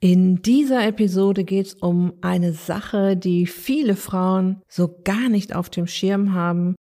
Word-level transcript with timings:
In 0.00 0.42
dieser 0.42 0.86
Episode 0.86 1.44
geht 1.44 1.66
es 1.66 1.74
um 1.74 2.12
eine 2.20 2.52
Sache, 2.52 3.16
die 3.16 3.46
viele 3.46 3.96
Frauen 3.96 4.60
so 4.68 5.00
gar 5.04 5.30
nicht 5.30 5.54
auf 5.54 5.70
dem 5.70 5.86
Schirm 5.86 6.34
haben, 6.34 6.76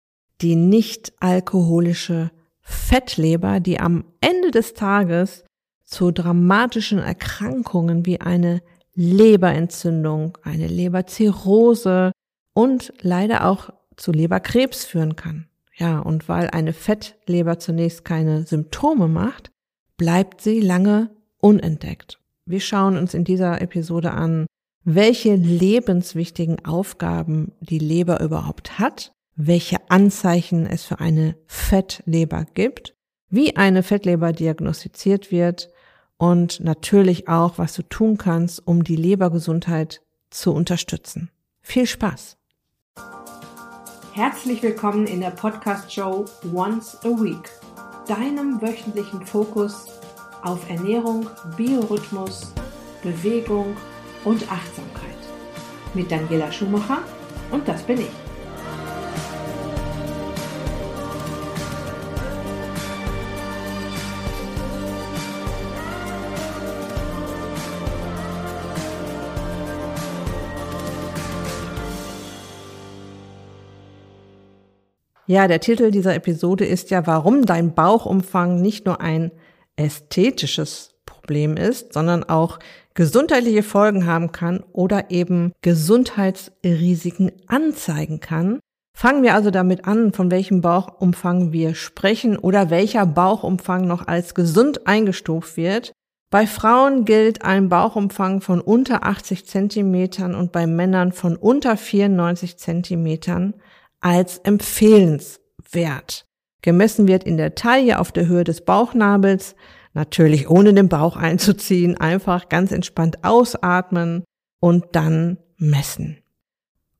die 0.40 0.54
nicht 0.54 1.12
alkoholische 1.18 2.30
Fettleber, 2.62 3.58
die 3.58 3.80
am 3.80 4.04
Ende 4.20 4.52
des 4.52 4.74
Tages 4.74 5.44
zu 5.84 6.12
dramatischen 6.12 7.00
Erkrankungen 7.00 8.06
wie 8.06 8.20
eine 8.20 8.62
Leberentzündung, 8.94 10.38
eine 10.42 10.68
Leberzirrhose 10.68 12.12
und 12.54 12.92
leider 13.00 13.46
auch 13.46 13.70
zu 13.96 14.12
Leberkrebs 14.12 14.84
führen 14.84 15.16
kann. 15.16 15.48
Ja, 15.76 15.98
und 15.98 16.28
weil 16.28 16.48
eine 16.50 16.72
Fettleber 16.72 17.58
zunächst 17.58 18.04
keine 18.04 18.46
Symptome 18.46 19.08
macht, 19.08 19.50
bleibt 19.96 20.42
sie 20.42 20.60
lange 20.60 21.10
unentdeckt. 21.38 22.19
Wir 22.50 22.58
schauen 22.58 22.96
uns 22.96 23.14
in 23.14 23.22
dieser 23.22 23.60
Episode 23.60 24.10
an, 24.10 24.46
welche 24.82 25.36
lebenswichtigen 25.36 26.64
Aufgaben 26.64 27.52
die 27.60 27.78
Leber 27.78 28.20
überhaupt 28.20 28.80
hat, 28.80 29.12
welche 29.36 29.76
Anzeichen 29.88 30.66
es 30.66 30.82
für 30.82 30.98
eine 30.98 31.36
Fettleber 31.46 32.44
gibt, 32.54 32.96
wie 33.28 33.54
eine 33.54 33.84
Fettleber 33.84 34.32
diagnostiziert 34.32 35.30
wird 35.30 35.70
und 36.16 36.58
natürlich 36.58 37.28
auch, 37.28 37.56
was 37.56 37.74
du 37.74 37.82
tun 37.82 38.18
kannst, 38.18 38.66
um 38.66 38.82
die 38.82 38.96
Lebergesundheit 38.96 40.02
zu 40.30 40.52
unterstützen. 40.52 41.30
Viel 41.62 41.86
Spaß! 41.86 42.36
Herzlich 44.14 44.60
willkommen 44.60 45.06
in 45.06 45.20
der 45.20 45.30
Podcast-Show 45.30 46.24
Once 46.52 46.98
a 47.04 47.10
Week, 47.10 47.48
deinem 48.08 48.60
wöchentlichen 48.60 49.24
Fokus 49.24 49.99
auf 50.42 50.68
Ernährung, 50.68 51.26
Biorhythmus, 51.56 52.52
Bewegung 53.02 53.76
und 54.24 54.42
Achtsamkeit. 54.50 55.10
Mit 55.94 56.10
Daniela 56.10 56.50
Schumacher 56.52 56.98
und 57.50 57.66
das 57.66 57.82
bin 57.82 58.00
ich. 58.00 58.10
Ja, 75.30 75.46
der 75.46 75.60
Titel 75.60 75.92
dieser 75.92 76.16
Episode 76.16 76.64
ist 76.64 76.90
ja, 76.90 77.06
warum 77.06 77.46
dein 77.46 77.72
Bauchumfang 77.72 78.60
nicht 78.60 78.84
nur 78.84 79.00
ein 79.00 79.30
ästhetisches 79.80 80.94
Problem 81.06 81.56
ist, 81.56 81.92
sondern 81.92 82.24
auch 82.24 82.58
gesundheitliche 82.94 83.62
Folgen 83.62 84.06
haben 84.06 84.32
kann 84.32 84.62
oder 84.72 85.10
eben 85.10 85.52
Gesundheitsrisiken 85.62 87.32
anzeigen 87.46 88.20
kann. 88.20 88.60
Fangen 88.96 89.22
wir 89.22 89.34
also 89.34 89.50
damit 89.50 89.86
an, 89.86 90.12
von 90.12 90.30
welchem 90.30 90.60
Bauchumfang 90.60 91.52
wir 91.52 91.74
sprechen 91.74 92.36
oder 92.36 92.70
welcher 92.70 93.06
Bauchumfang 93.06 93.86
noch 93.86 94.06
als 94.06 94.34
gesund 94.34 94.86
eingestuft 94.86 95.56
wird. 95.56 95.92
Bei 96.30 96.46
Frauen 96.46 97.04
gilt 97.04 97.42
ein 97.42 97.68
Bauchumfang 97.68 98.40
von 98.40 98.60
unter 98.60 99.04
80 99.04 99.46
Zentimetern 99.46 100.34
und 100.34 100.52
bei 100.52 100.66
Männern 100.66 101.12
von 101.12 101.36
unter 101.36 101.76
94 101.76 102.56
Zentimetern 102.56 103.54
als 104.00 104.38
empfehlenswert. 104.38 106.26
Gemessen 106.62 107.08
wird 107.08 107.24
in 107.24 107.36
der 107.36 107.54
Taille 107.54 107.98
auf 107.98 108.12
der 108.12 108.26
Höhe 108.26 108.44
des 108.44 108.64
Bauchnabels, 108.64 109.54
natürlich 109.94 110.48
ohne 110.48 110.74
den 110.74 110.88
Bauch 110.88 111.16
einzuziehen, 111.16 111.96
einfach 111.96 112.48
ganz 112.48 112.72
entspannt 112.72 113.24
ausatmen 113.24 114.24
und 114.60 114.84
dann 114.92 115.38
messen. 115.56 116.18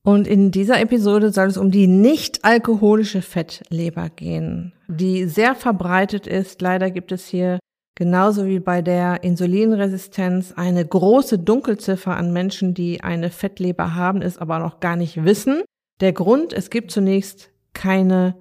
Und 0.03 0.27
in 0.27 0.51
dieser 0.51 0.81
Episode 0.81 1.31
soll 1.31 1.49
es 1.49 1.59
um 1.59 1.71
die 1.71 1.87
nicht 1.87 2.45
alkoholische 2.45 3.21
Fettleber 3.21 4.09
gehen, 4.09 4.73
die 4.89 5.27
sehr 5.27 5.55
verbreitet 5.55 6.27
ist. 6.27 6.63
Leider 6.63 6.91
gibt 6.91 7.13
es 7.13 7.27
hier 7.27 7.59
genauso 7.97 8.47
wie 8.47 8.61
bei 8.61 8.81
der 8.81 9.23
Insulinresistenz 9.23 10.55
eine 10.57 10.87
große 10.87 11.39
Dunkelziffer 11.39 12.17
an 12.17 12.33
Menschen, 12.33 12.73
die 12.73 13.03
eine 13.03 13.31
Fettleber 13.31 13.95
haben, 13.95 14.23
es 14.23 14.39
aber 14.39 14.59
noch 14.59 14.81
gar 14.81 14.97
nicht 14.97 15.23
wissen. 15.23 15.63
Der 16.01 16.15
Grund, 16.15 16.55
es 16.55 16.71
gibt 16.71 16.91
zunächst 16.91 17.51
keine 17.75 18.37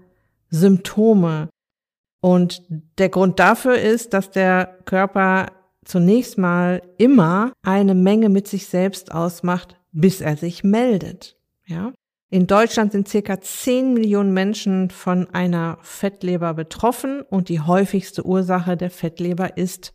Symptome. 0.50 1.50
Und 2.22 2.64
der 2.98 3.10
Grund 3.10 3.40
dafür 3.40 3.78
ist, 3.78 4.14
dass 4.14 4.32
der 4.32 4.80
Körper 4.86 5.48
zunächst 5.86 6.38
mal 6.38 6.82
immer 6.98 7.54
eine 7.64 7.96
Menge 7.96 8.30
mit 8.30 8.48
sich 8.48 8.68
selbst 8.68 9.12
ausmacht, 9.12 9.80
bis 9.92 10.22
er 10.22 10.38
sich 10.38 10.64
meldet. 10.64 11.38
Ja? 11.66 11.94
In 12.30 12.46
Deutschland 12.46 12.92
sind 12.92 13.08
circa 13.08 13.42
10 13.42 13.94
Millionen 13.94 14.34
Menschen 14.34 14.92
von 14.92 15.28
einer 15.32 15.80
Fettleber 15.82 16.54
betroffen 16.54 17.22
und 17.22 17.50
die 17.50 17.62
häufigste 17.62 18.24
Ursache 18.24 18.78
der 18.78 18.92
Fettleber 18.92 19.58
ist 19.58 19.94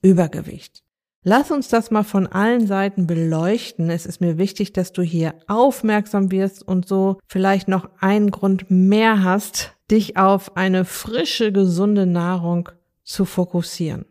Übergewicht. 0.00 0.85
Lass 1.28 1.50
uns 1.50 1.66
das 1.66 1.90
mal 1.90 2.04
von 2.04 2.28
allen 2.28 2.68
Seiten 2.68 3.08
beleuchten. 3.08 3.90
Es 3.90 4.06
ist 4.06 4.20
mir 4.20 4.38
wichtig, 4.38 4.72
dass 4.72 4.92
du 4.92 5.02
hier 5.02 5.34
aufmerksam 5.48 6.30
wirst 6.30 6.62
und 6.62 6.86
so 6.86 7.18
vielleicht 7.26 7.66
noch 7.66 7.90
einen 7.98 8.30
Grund 8.30 8.70
mehr 8.70 9.24
hast, 9.24 9.72
dich 9.90 10.16
auf 10.16 10.56
eine 10.56 10.84
frische, 10.84 11.50
gesunde 11.50 12.06
Nahrung 12.06 12.68
zu 13.02 13.24
fokussieren. 13.24 14.04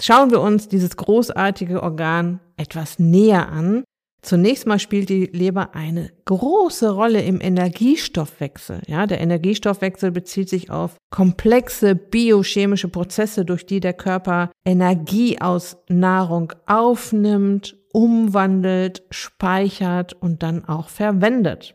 Schauen 0.00 0.30
wir 0.30 0.40
uns 0.40 0.68
dieses 0.68 0.96
großartige 0.96 1.82
Organ 1.82 2.40
etwas 2.56 2.98
näher 2.98 3.50
an 3.50 3.84
Zunächst 4.24 4.66
mal 4.66 4.78
spielt 4.78 5.08
die 5.08 5.26
Leber 5.26 5.74
eine 5.74 6.12
große 6.26 6.90
Rolle 6.90 7.22
im 7.22 7.40
Energiestoffwechsel. 7.40 8.80
Ja, 8.86 9.06
der 9.06 9.20
Energiestoffwechsel 9.20 10.12
bezieht 10.12 10.48
sich 10.48 10.70
auf 10.70 10.96
komplexe 11.10 11.96
biochemische 11.96 12.88
Prozesse, 12.88 13.44
durch 13.44 13.66
die 13.66 13.80
der 13.80 13.94
Körper 13.94 14.52
Energie 14.64 15.40
aus 15.40 15.76
Nahrung 15.88 16.52
aufnimmt, 16.66 17.76
umwandelt, 17.92 19.02
speichert 19.10 20.12
und 20.12 20.44
dann 20.44 20.64
auch 20.66 20.88
verwendet. 20.88 21.74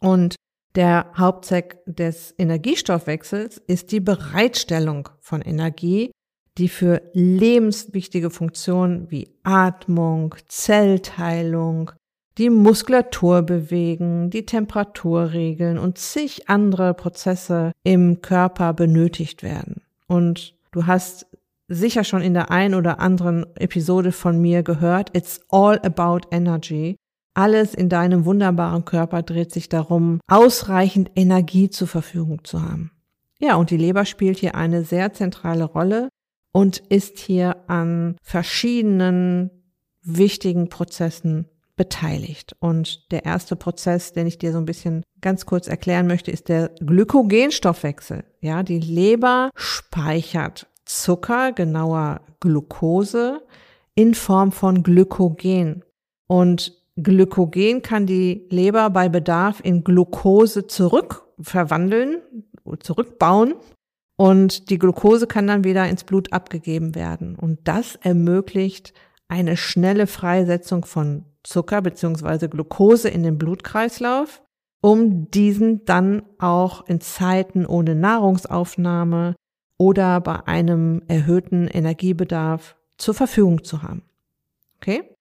Und 0.00 0.36
der 0.76 1.10
Hauptzweck 1.16 1.78
des 1.86 2.32
Energiestoffwechsels 2.38 3.58
ist 3.66 3.90
die 3.90 3.98
Bereitstellung 3.98 5.08
von 5.18 5.42
Energie 5.42 6.12
die 6.60 6.68
für 6.68 7.00
lebenswichtige 7.14 8.28
Funktionen 8.28 9.10
wie 9.10 9.30
Atmung, 9.42 10.34
Zellteilung, 10.46 11.90
die 12.36 12.50
Muskulatur 12.50 13.42
bewegen, 13.42 14.28
die 14.28 14.44
Temperatur 14.44 15.32
regeln 15.32 15.78
und 15.78 15.96
zig 15.96 16.48
andere 16.50 16.92
Prozesse 16.92 17.72
im 17.82 18.20
Körper 18.20 18.74
benötigt 18.74 19.42
werden. 19.42 19.82
Und 20.06 20.54
du 20.70 20.86
hast 20.86 21.26
sicher 21.68 22.04
schon 22.04 22.20
in 22.20 22.34
der 22.34 22.50
ein 22.50 22.74
oder 22.74 23.00
anderen 23.00 23.46
Episode 23.56 24.12
von 24.12 24.38
mir 24.38 24.62
gehört, 24.62 25.16
it's 25.16 25.40
all 25.48 25.78
about 25.82 26.28
energy. 26.30 26.96
Alles 27.32 27.74
in 27.74 27.88
deinem 27.88 28.26
wunderbaren 28.26 28.84
Körper 28.84 29.22
dreht 29.22 29.52
sich 29.52 29.70
darum, 29.70 30.20
ausreichend 30.28 31.10
Energie 31.14 31.70
zur 31.70 31.88
Verfügung 31.88 32.44
zu 32.44 32.60
haben. 32.60 32.90
Ja, 33.38 33.54
und 33.54 33.70
die 33.70 33.78
Leber 33.78 34.04
spielt 34.04 34.38
hier 34.38 34.56
eine 34.56 34.84
sehr 34.84 35.14
zentrale 35.14 35.64
Rolle, 35.64 36.10
und 36.52 36.78
ist 36.78 37.18
hier 37.18 37.56
an 37.68 38.16
verschiedenen 38.22 39.50
wichtigen 40.02 40.68
Prozessen 40.68 41.46
beteiligt. 41.76 42.54
Und 42.60 43.10
der 43.10 43.24
erste 43.24 43.56
Prozess, 43.56 44.12
den 44.12 44.26
ich 44.26 44.38
dir 44.38 44.52
so 44.52 44.58
ein 44.58 44.66
bisschen 44.66 45.02
ganz 45.20 45.46
kurz 45.46 45.66
erklären 45.66 46.06
möchte, 46.06 46.30
ist 46.30 46.48
der 46.48 46.70
Glykogenstoffwechsel. 46.80 48.24
Ja, 48.40 48.62
die 48.62 48.80
Leber 48.80 49.50
speichert 49.54 50.66
Zucker, 50.84 51.52
genauer 51.52 52.20
Glucose, 52.40 53.40
in 53.94 54.14
Form 54.14 54.52
von 54.52 54.82
Glykogen. 54.82 55.84
Und 56.26 56.76
Glykogen 56.96 57.82
kann 57.82 58.06
die 58.06 58.46
Leber 58.50 58.90
bei 58.90 59.08
Bedarf 59.08 59.60
in 59.62 59.84
Glucose 59.84 60.66
zurückverwandeln, 60.66 62.18
zurückbauen 62.80 63.54
und 64.20 64.68
die 64.68 64.78
Glucose 64.78 65.26
kann 65.26 65.46
dann 65.46 65.64
wieder 65.64 65.88
ins 65.88 66.04
Blut 66.04 66.30
abgegeben 66.30 66.94
werden. 66.94 67.36
Und 67.36 67.60
das 67.64 67.94
ermöglicht 67.94 68.92
eine 69.28 69.56
schnelle 69.56 70.06
Freisetzung 70.06 70.84
von 70.84 71.24
Zucker 71.42 71.80
beziehungsweise 71.80 72.50
Glucose 72.50 73.08
in 73.08 73.22
den 73.22 73.38
Blutkreislauf, 73.38 74.42
um 74.82 75.30
diesen 75.30 75.86
dann 75.86 76.22
auch 76.38 76.86
in 76.86 77.00
Zeiten 77.00 77.64
ohne 77.64 77.94
Nahrungsaufnahme 77.94 79.36
oder 79.78 80.20
bei 80.20 80.46
einem 80.46 81.00
erhöhten 81.08 81.66
Energiebedarf 81.66 82.76
zur 82.98 83.14
Verfügung 83.14 83.64
zu 83.64 83.82
haben. 83.82 84.02
Okay? 84.76 85.16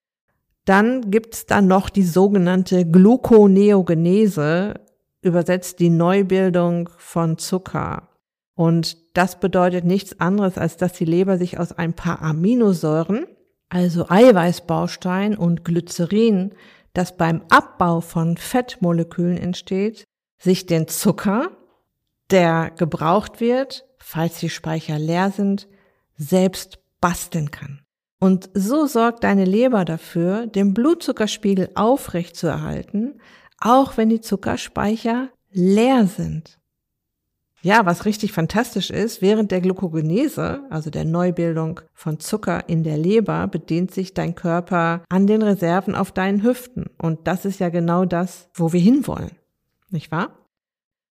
Dann 0.65 1.09
gibt's 1.09 1.45
dann 1.45 1.67
noch 1.67 1.89
die 1.89 2.03
sogenannte 2.03 2.85
Gluconeogenese, 2.85 4.73
übersetzt 5.21 5.79
die 5.79 5.89
Neubildung 5.89 6.89
von 6.97 7.37
Zucker. 7.37 8.08
Und 8.59 8.97
das 9.15 9.39
bedeutet 9.39 9.85
nichts 9.85 10.19
anderes, 10.19 10.57
als 10.57 10.75
dass 10.75 10.91
die 10.91 11.05
Leber 11.05 11.37
sich 11.37 11.57
aus 11.57 11.71
ein 11.71 11.93
paar 11.93 12.21
Aminosäuren, 12.21 13.25
also 13.69 14.09
Eiweißbaustein 14.09 15.37
und 15.37 15.63
Glycerin, 15.63 16.53
das 16.91 17.15
beim 17.15 17.41
Abbau 17.49 18.01
von 18.01 18.35
Fettmolekülen 18.35 19.37
entsteht, 19.37 20.03
sich 20.41 20.65
den 20.65 20.89
Zucker, 20.89 21.51
der 22.31 22.71
gebraucht 22.71 23.39
wird, 23.39 23.85
falls 23.97 24.41
die 24.41 24.49
Speicher 24.49 24.99
leer 24.99 25.31
sind, 25.31 25.69
selbst 26.17 26.79
basteln 26.99 27.51
kann. 27.51 27.79
Und 28.19 28.49
so 28.53 28.87
sorgt 28.87 29.23
deine 29.23 29.45
Leber 29.45 29.85
dafür, 29.85 30.47
den 30.47 30.73
Blutzuckerspiegel 30.73 31.69
aufrecht 31.75 32.35
zu 32.35 32.47
erhalten, 32.47 33.21
auch 33.61 33.95
wenn 33.95 34.09
die 34.09 34.19
Zuckerspeicher 34.19 35.29
leer 35.49 36.07
sind. 36.07 36.58
Ja, 37.61 37.85
was 37.85 38.05
richtig 38.05 38.31
fantastisch 38.31 38.89
ist, 38.89 39.21
während 39.21 39.51
der 39.51 39.59
Glucogenese, 39.59 40.61
also 40.69 40.89
der 40.89 41.03
Neubildung 41.03 41.81
von 41.93 42.19
Zucker 42.19 42.69
in 42.69 42.83
der 42.83 42.97
Leber, 42.97 43.47
bedient 43.47 43.91
sich 43.93 44.13
dein 44.13 44.35
Körper 44.35 45.03
an 45.09 45.27
den 45.27 45.41
Reserven 45.41 45.93
auf 45.93 46.13
deinen 46.13 46.43
Hüften. 46.43 46.89
Und 46.97 47.27
das 47.27 47.43
ist 47.43 47.59
ja 47.59 47.69
genau 47.69 48.05
das, 48.05 48.49
wo 48.53 48.71
wir 48.71 48.79
hinwollen. 48.79 49.31
Nicht 49.89 50.11
wahr? 50.11 50.39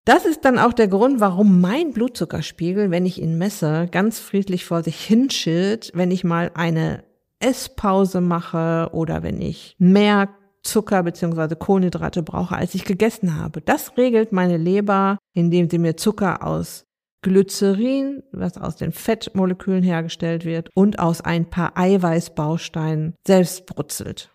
Das 0.06 0.24
ist 0.24 0.46
dann 0.46 0.58
auch 0.58 0.72
der 0.72 0.88
Grund, 0.88 1.20
warum 1.20 1.60
mein 1.60 1.92
Blutzuckerspiegel, 1.92 2.90
wenn 2.90 3.04
ich 3.04 3.20
ihn 3.20 3.36
messe, 3.36 3.88
ganz 3.90 4.18
friedlich 4.18 4.64
vor 4.64 4.82
sich 4.82 4.98
hinschillt, 5.04 5.90
wenn 5.92 6.10
ich 6.10 6.24
mal 6.24 6.50
eine 6.54 7.04
Esspause 7.40 8.22
mache 8.22 8.88
oder 8.92 9.22
wenn 9.22 9.38
ich 9.42 9.76
mehr 9.78 10.30
Zucker 10.62 11.02
bzw. 11.02 11.56
Kohlenhydrate 11.56 12.22
brauche, 12.22 12.56
als 12.56 12.74
ich 12.74 12.86
gegessen 12.86 13.36
habe. 13.36 13.60
Das 13.60 13.98
regelt 13.98 14.32
meine 14.32 14.56
Leber, 14.56 15.17
indem 15.34 15.68
sie 15.68 15.78
mir 15.78 15.96
Zucker 15.96 16.46
aus 16.46 16.84
Glycerin, 17.22 18.22
was 18.32 18.56
aus 18.58 18.76
den 18.76 18.92
Fettmolekülen 18.92 19.82
hergestellt 19.82 20.44
wird, 20.44 20.70
und 20.74 20.98
aus 20.98 21.20
ein 21.20 21.50
paar 21.50 21.76
Eiweißbausteinen 21.76 23.14
selbst 23.26 23.66
brutzelt. 23.66 24.30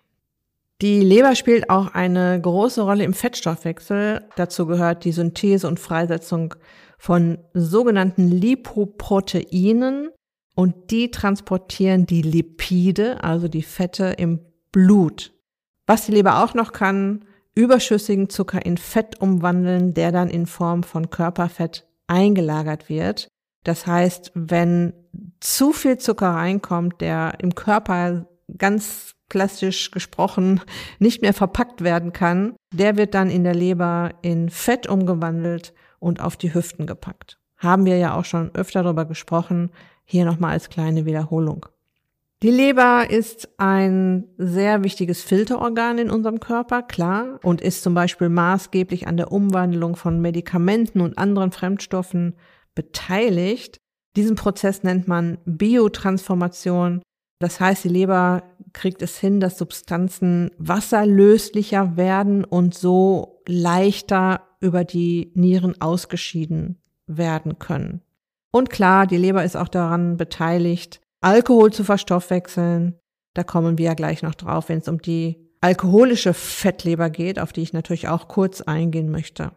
Die 0.81 0.99
Leber 0.99 1.35
spielt 1.35 1.69
auch 1.69 1.93
eine 1.93 2.39
große 2.41 2.81
Rolle 2.81 3.05
im 3.05 3.13
Fettstoffwechsel. 3.13 4.27
Dazu 4.35 4.65
gehört 4.65 5.05
die 5.05 5.13
Synthese 5.13 5.67
und 5.67 5.79
Freisetzung 5.79 6.55
von 6.97 7.37
sogenannten 7.53 8.27
Lipoproteinen 8.27 10.09
und 10.55 10.91
die 10.91 11.09
transportieren 11.09 12.05
die 12.05 12.21
Lipide, 12.21 13.23
also 13.23 13.47
die 13.47 13.63
Fette 13.63 14.15
im 14.17 14.41
Blut. 14.71 15.33
Was 15.87 16.05
die 16.05 16.11
Leber 16.11 16.43
auch 16.43 16.53
noch 16.53 16.73
kann, 16.73 17.25
überschüssigen 17.55 18.29
Zucker 18.29 18.65
in 18.65 18.77
Fett 18.77 19.19
umwandeln, 19.21 19.93
der 19.93 20.11
dann 20.11 20.29
in 20.29 20.45
Form 20.45 20.83
von 20.83 21.09
Körperfett 21.09 21.87
eingelagert 22.07 22.89
wird. 22.89 23.27
Das 23.63 23.87
heißt, 23.87 24.31
wenn 24.35 24.93
zu 25.39 25.71
viel 25.71 25.97
Zucker 25.97 26.29
reinkommt, 26.29 26.99
der 27.01 27.35
im 27.39 27.55
Körper 27.55 28.27
ganz 28.57 29.13
klassisch 29.29 29.91
gesprochen 29.91 30.61
nicht 30.99 31.21
mehr 31.21 31.33
verpackt 31.33 31.83
werden 31.83 32.13
kann, 32.13 32.55
der 32.73 32.97
wird 32.97 33.13
dann 33.13 33.29
in 33.29 33.43
der 33.43 33.55
Leber 33.55 34.11
in 34.21 34.49
Fett 34.49 34.87
umgewandelt 34.87 35.73
und 35.99 36.21
auf 36.21 36.35
die 36.35 36.53
Hüften 36.53 36.85
gepackt. 36.85 37.39
Haben 37.57 37.85
wir 37.85 37.97
ja 37.97 38.15
auch 38.15 38.25
schon 38.25 38.53
öfter 38.53 38.83
darüber 38.83 39.05
gesprochen, 39.05 39.71
hier 40.03 40.25
nochmal 40.25 40.51
als 40.51 40.69
kleine 40.69 41.05
Wiederholung. 41.05 41.65
Die 42.43 42.51
Leber 42.51 43.09
ist 43.09 43.47
ein 43.57 44.25
sehr 44.37 44.83
wichtiges 44.83 45.23
Filterorgan 45.23 45.97
in 45.97 46.11
unserem 46.11 46.41
Körper, 46.41 46.83
klar, 46.83 47.39
und 47.41 47.61
ist 47.61 47.83
zum 47.83 47.93
Beispiel 47.93 48.27
maßgeblich 48.27 49.07
an 49.07 49.15
der 49.15 49.31
Umwandlung 49.31 49.95
von 49.95 50.19
Medikamenten 50.19 50.99
und 50.99 51.17
anderen 51.17 51.53
Fremdstoffen 51.53 52.35
beteiligt. 52.75 53.77
Diesen 54.17 54.35
Prozess 54.35 54.83
nennt 54.83 55.07
man 55.07 55.37
Biotransformation. 55.45 57.01
Das 57.39 57.61
heißt, 57.61 57.85
die 57.85 57.89
Leber 57.89 58.43
kriegt 58.73 59.01
es 59.01 59.17
hin, 59.17 59.39
dass 59.39 59.57
Substanzen 59.57 60.51
wasserlöslicher 60.57 61.95
werden 61.95 62.43
und 62.43 62.73
so 62.73 63.41
leichter 63.47 64.41
über 64.59 64.83
die 64.83 65.31
Nieren 65.33 65.79
ausgeschieden 65.79 66.81
werden 67.07 67.57
können. 67.57 68.01
Und 68.51 68.69
klar, 68.69 69.07
die 69.07 69.15
Leber 69.15 69.45
ist 69.45 69.55
auch 69.55 69.69
daran 69.69 70.17
beteiligt, 70.17 70.99
Alkohol 71.23 71.71
zu 71.71 71.83
verstoffwechseln. 71.83 72.99
Da 73.33 73.43
kommen 73.43 73.77
wir 73.77 73.85
ja 73.85 73.93
gleich 73.93 74.21
noch 74.21 74.35
drauf, 74.35 74.69
wenn 74.69 74.79
es 74.79 74.87
um 74.87 75.01
die 75.01 75.49
alkoholische 75.61 76.33
Fettleber 76.33 77.09
geht, 77.09 77.39
auf 77.39 77.53
die 77.53 77.61
ich 77.61 77.73
natürlich 77.73 78.09
auch 78.09 78.27
kurz 78.27 78.61
eingehen 78.61 79.09
möchte. 79.09 79.51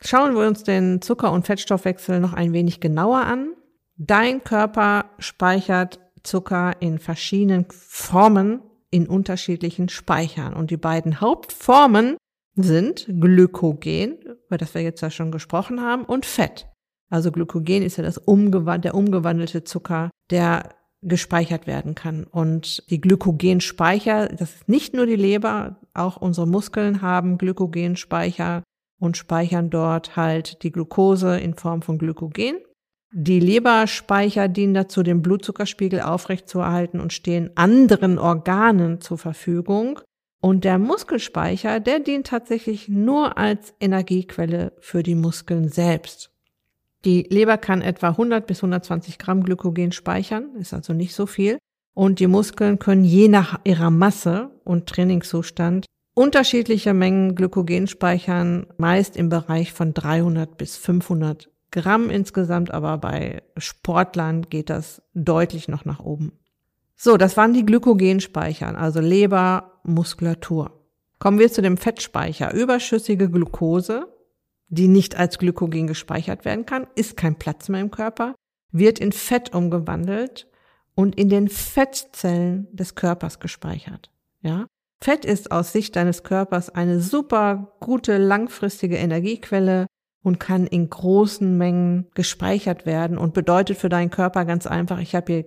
Schauen 0.00 0.34
wir 0.34 0.46
uns 0.46 0.64
den 0.64 1.00
Zucker- 1.00 1.30
und 1.30 1.46
Fettstoffwechsel 1.46 2.18
noch 2.18 2.32
ein 2.32 2.52
wenig 2.52 2.80
genauer 2.80 3.20
an. 3.20 3.54
Dein 3.96 4.42
Körper 4.42 5.04
speichert 5.18 6.00
Zucker 6.24 6.72
in 6.80 6.98
verschiedenen 6.98 7.66
Formen 7.70 8.60
in 8.90 9.06
unterschiedlichen 9.06 9.88
Speichern. 9.88 10.54
Und 10.54 10.70
die 10.70 10.76
beiden 10.76 11.20
Hauptformen 11.20 12.16
sind 12.56 13.06
Glykogen, 13.08 14.18
über 14.46 14.58
das 14.58 14.74
wir 14.74 14.82
jetzt 14.82 15.00
ja 15.00 15.10
schon 15.10 15.30
gesprochen 15.30 15.80
haben, 15.80 16.04
und 16.04 16.26
Fett. 16.26 16.66
Also 17.08 17.30
Glykogen 17.30 17.82
ist 17.82 17.96
ja 17.96 18.02
das 18.02 18.18
umgewand 18.18 18.84
der 18.84 18.94
umgewandelte 18.94 19.62
Zucker, 19.64 20.10
der 20.30 20.70
gespeichert 21.02 21.66
werden 21.66 21.94
kann. 21.94 22.24
Und 22.24 22.88
die 22.90 23.00
Glykogenspeicher, 23.00 24.28
das 24.28 24.54
ist 24.54 24.68
nicht 24.68 24.94
nur 24.94 25.06
die 25.06 25.16
Leber, 25.16 25.76
auch 25.94 26.16
unsere 26.16 26.46
Muskeln 26.46 27.02
haben 27.02 27.38
Glykogenspeicher 27.38 28.62
und 29.00 29.16
speichern 29.16 29.68
dort 29.68 30.16
halt 30.16 30.62
die 30.62 30.70
Glucose 30.70 31.38
in 31.38 31.54
Form 31.54 31.82
von 31.82 31.98
Glykogen. 31.98 32.58
Die 33.14 33.40
Leberspeicher 33.40 34.48
dienen 34.48 34.74
dazu, 34.74 35.02
den 35.02 35.20
Blutzuckerspiegel 35.20 36.00
aufrechtzuerhalten 36.00 36.98
und 36.98 37.12
stehen 37.12 37.50
anderen 37.56 38.18
Organen 38.18 39.00
zur 39.00 39.18
Verfügung. 39.18 40.00
Und 40.40 40.64
der 40.64 40.78
Muskelspeicher, 40.78 41.78
der 41.78 42.00
dient 42.00 42.28
tatsächlich 42.28 42.88
nur 42.88 43.36
als 43.36 43.74
Energiequelle 43.80 44.72
für 44.80 45.02
die 45.02 45.14
Muskeln 45.14 45.68
selbst. 45.68 46.31
Die 47.04 47.24
Leber 47.24 47.58
kann 47.58 47.82
etwa 47.82 48.08
100 48.08 48.46
bis 48.46 48.58
120 48.58 49.18
Gramm 49.18 49.42
Glykogen 49.42 49.92
speichern, 49.92 50.54
ist 50.56 50.72
also 50.72 50.92
nicht 50.92 51.14
so 51.14 51.26
viel. 51.26 51.58
Und 51.94 52.20
die 52.20 52.26
Muskeln 52.26 52.78
können 52.78 53.04
je 53.04 53.28
nach 53.28 53.60
ihrer 53.64 53.90
Masse 53.90 54.50
und 54.64 54.88
Trainingszustand 54.88 55.86
unterschiedliche 56.14 56.94
Mengen 56.94 57.34
Glykogen 57.34 57.86
speichern, 57.86 58.66
meist 58.76 59.16
im 59.16 59.28
Bereich 59.28 59.72
von 59.72 59.94
300 59.94 60.56
bis 60.56 60.76
500 60.76 61.50
Gramm 61.70 62.10
insgesamt, 62.10 62.70
aber 62.70 62.98
bei 62.98 63.42
Sportlern 63.56 64.42
geht 64.42 64.68
das 64.68 65.02
deutlich 65.14 65.68
noch 65.68 65.84
nach 65.84 66.00
oben. 66.00 66.32
So, 66.96 67.16
das 67.16 67.36
waren 67.36 67.54
die 67.54 67.64
Glykogenspeichern, 67.64 68.76
also 68.76 69.00
Leber, 69.00 69.80
Muskulatur. 69.82 70.78
Kommen 71.18 71.38
wir 71.38 71.50
zu 71.50 71.62
dem 71.62 71.76
Fettspeicher. 71.76 72.52
Überschüssige 72.52 73.30
Glucose 73.30 74.06
die 74.72 74.88
nicht 74.88 75.16
als 75.16 75.38
Glykogen 75.38 75.86
gespeichert 75.86 76.46
werden 76.46 76.64
kann, 76.64 76.86
ist 76.94 77.18
kein 77.18 77.36
Platz 77.36 77.68
mehr 77.68 77.82
im 77.82 77.90
Körper, 77.90 78.34
wird 78.72 78.98
in 78.98 79.12
Fett 79.12 79.54
umgewandelt 79.54 80.48
und 80.94 81.14
in 81.16 81.28
den 81.28 81.48
Fettzellen 81.48 82.68
des 82.74 82.94
Körpers 82.94 83.38
gespeichert. 83.38 84.10
Ja? 84.40 84.66
Fett 85.02 85.26
ist 85.26 85.52
aus 85.52 85.72
Sicht 85.72 85.94
deines 85.94 86.22
Körpers 86.22 86.70
eine 86.70 87.00
super 87.00 87.76
gute 87.80 88.16
langfristige 88.16 88.96
Energiequelle 88.96 89.86
und 90.22 90.40
kann 90.40 90.66
in 90.66 90.88
großen 90.88 91.58
Mengen 91.58 92.06
gespeichert 92.14 92.86
werden 92.86 93.18
und 93.18 93.34
bedeutet 93.34 93.76
für 93.76 93.90
deinen 93.90 94.10
Körper 94.10 94.46
ganz 94.46 94.66
einfach, 94.66 95.00
ich 95.00 95.14
habe 95.14 95.32
hier 95.32 95.44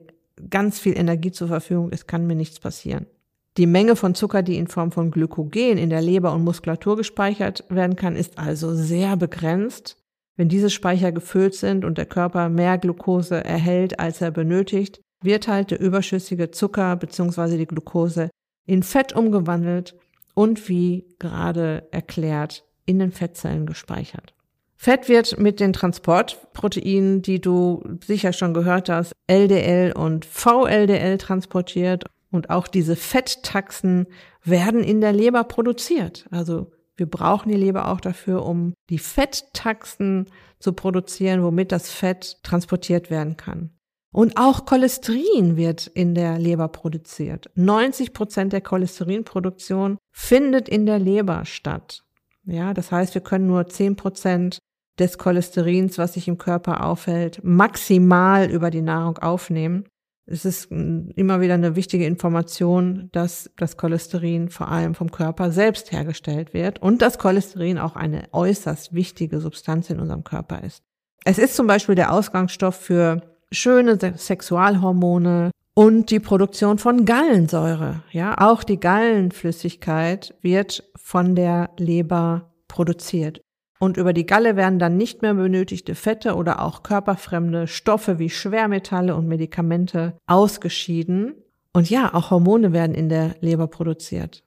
ganz 0.52 0.78
viel 0.78 0.96
Energie 0.96 1.32
zur 1.32 1.48
Verfügung, 1.48 1.90
es 1.92 2.06
kann 2.06 2.28
mir 2.28 2.36
nichts 2.36 2.60
passieren. 2.60 3.08
Die 3.58 3.68
Menge 3.68 3.96
von 3.96 4.16
Zucker, 4.16 4.44
die 4.44 4.58
in 4.58 4.68
Form 4.68 4.92
von 4.92 5.12
Glykogen 5.12 5.78
in 5.78 5.90
der 5.90 6.02
Leber 6.02 6.34
und 6.34 6.44
Muskulatur 6.44 6.98
gespeichert 6.98 7.64
werden 7.70 7.96
kann, 7.96 8.18
ist 8.18 8.38
also 8.38 8.76
sehr 8.76 9.16
begrenzt. 9.16 9.98
Wenn 10.36 10.50
diese 10.50 10.70
Speicher 10.70 11.14
gefüllt 11.14 11.56
sind 11.56 11.86
und 11.86 11.98
der 11.98 12.06
Körper 12.06 12.50
mehr 12.50 12.78
Glucose 12.78 13.46
erhält, 13.46 13.98
als 14.00 14.20
er 14.20 14.32
benötigt, 14.32 15.00
wird 15.22 15.48
halt 15.48 15.72
der 15.72 15.80
überschüssige 15.80 16.52
Zucker 16.52 16.98
bzw. 16.98 17.58
die 17.58 17.66
Glucose 17.66 18.30
in 18.66 18.84
Fett 18.84 19.14
umgewandelt 19.14 19.96
und 20.34 20.68
wie 20.68 21.16
gerade 21.18 21.88
erklärt 21.92 22.66
in 22.86 23.00
den 23.00 23.14
Fettzellen 23.14 23.66
gespeichert. 23.66 24.34
Fett 24.76 25.08
wird 25.08 25.40
mit 25.40 25.62
den 25.62 25.72
Transportproteinen, 25.72 27.22
die 27.22 27.40
du 27.40 27.82
sicher 28.06 28.34
schon 28.34 28.54
gehört 28.54 28.90
hast, 28.90 29.14
LDL 29.28 29.94
und 29.94 30.26
VLDL 30.26 31.18
transportiert 31.18 32.04
und 32.36 32.50
auch 32.50 32.68
diese 32.68 32.96
Fetttaxen 32.96 34.08
werden 34.44 34.84
in 34.84 35.02
der 35.02 35.14
Leber 35.14 35.44
produziert. 35.44 36.28
Also 36.32 36.72
wir 36.98 37.10
brauchen 37.10 37.52
die 37.52 37.58
Leber 37.58 37.90
auch 37.90 38.00
dafür, 38.00 38.46
um 38.46 38.74
die 38.90 39.00
Fetttaxen 39.00 40.30
zu 40.60 40.74
produzieren, 40.74 41.44
womit 41.44 41.72
das 41.72 41.92
Fett 41.92 42.38
transportiert 42.44 43.10
werden 43.10 43.38
kann. 43.38 43.72
Und 44.14 44.38
auch 44.38 44.66
Cholesterin 44.66 45.58
wird 45.58 45.88
in 45.88 46.16
der 46.16 46.40
Leber 46.40 46.70
produziert. 46.70 47.50
90 47.56 48.14
Prozent 48.14 48.54
der 48.54 48.62
Cholesterinproduktion 48.62 49.98
findet 50.14 50.70
in 50.70 50.86
der 50.86 51.00
Leber 51.00 51.44
statt. 51.44 52.06
Ja, 52.46 52.74
das 52.74 52.94
heißt, 52.94 53.14
wir 53.14 53.22
können 53.22 53.48
nur 53.48 53.68
10 53.68 53.98
Prozent 53.98 54.60
des 55.00 55.18
Cholesterins, 55.18 55.98
was 55.98 56.14
sich 56.14 56.30
im 56.30 56.38
Körper 56.38 56.86
aufhält, 56.86 57.42
maximal 57.44 58.50
über 58.50 58.72
die 58.72 58.82
Nahrung 58.82 59.18
aufnehmen. 59.18 59.86
Es 60.28 60.44
ist 60.44 60.72
immer 60.72 61.40
wieder 61.42 61.54
eine 61.54 61.76
wichtige 61.76 62.06
Information, 62.06 63.10
dass 63.12 63.52
das 63.58 63.78
Cholesterin 63.78 64.50
vor 64.50 64.70
allem 64.70 64.96
vom 64.96 65.12
Körper 65.12 65.52
selbst 65.52 65.92
hergestellt 65.92 66.54
wird 66.54 66.82
und 66.82 67.02
dass 67.02 67.20
Cholesterin 67.20 67.78
auch 67.78 67.96
eine 67.96 68.24
äußerst 68.32 68.94
wichtige 68.94 69.40
Substanz 69.40 69.90
in 69.90 70.00
unserem 70.00 70.24
Körper 70.24 70.64
ist. 70.64 70.84
Es 71.26 71.38
ist 71.38 71.56
zum 71.56 71.68
Beispiel 71.68 71.96
der 71.96 72.12
Ausgangsstoff 72.12 72.76
für 72.76 73.22
schöne 73.52 73.98
Sexualhormone 74.18 75.52
und 75.76 76.10
die 76.10 76.20
Produktion 76.20 76.80
von 76.80 77.06
Gallensäure. 77.06 78.02
Ja, 78.12 78.36
auch 78.40 78.64
die 78.64 78.80
Gallenflüssigkeit 78.80 80.34
wird 80.42 80.84
von 80.96 81.36
der 81.36 81.70
Leber 81.78 82.54
produziert. 82.68 83.42
Und 83.80 83.98
über 83.98 84.14
die 84.14 84.26
Galle 84.26 84.56
werden 84.56 84.80
dann 84.80 84.98
nicht 84.98 85.22
mehr 85.22 85.34
benötigte 85.34 85.96
Fette 85.96 86.36
oder 86.36 86.62
auch 86.62 86.84
körperfremde 86.84 87.68
Stoffe 87.68 88.20
wie 88.20 88.30
Schwermetalle 88.30 89.16
und 89.16 89.28
Medikamente 89.28 90.14
ausgeschieden. 90.28 91.36
Und 91.74 91.90
ja, 91.90 92.14
auch 92.14 92.32
Hormone 92.32 92.72
werden 92.72 92.96
in 92.96 93.10
der 93.10 93.36
Leber 93.42 93.68
produziert. 93.68 94.44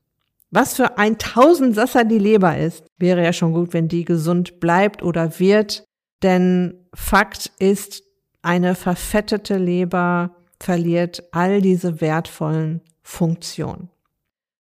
Was 0.51 0.75
für 0.75 0.97
ein 0.97 1.19
Tausendsasser 1.19 2.05
die 2.05 2.19
Leber 2.19 2.57
ist, 2.57 2.87
wäre 2.97 3.23
ja 3.23 3.35
schon 3.35 3.53
gut, 3.53 3.75
wenn 3.75 3.89
die 3.89 4.07
gesund 4.07 4.61
bleibt 4.61 5.03
oder 5.03 5.39
wird. 5.39 5.85
Denn 6.23 6.87
Fakt 6.95 7.53
ist, 7.59 8.03
eine 8.41 8.75
verfettete 8.75 9.59
Leber 9.59 10.37
verliert 10.59 11.23
all 11.33 11.61
diese 11.61 12.01
wertvollen 12.01 12.81
Funktionen. 13.03 13.91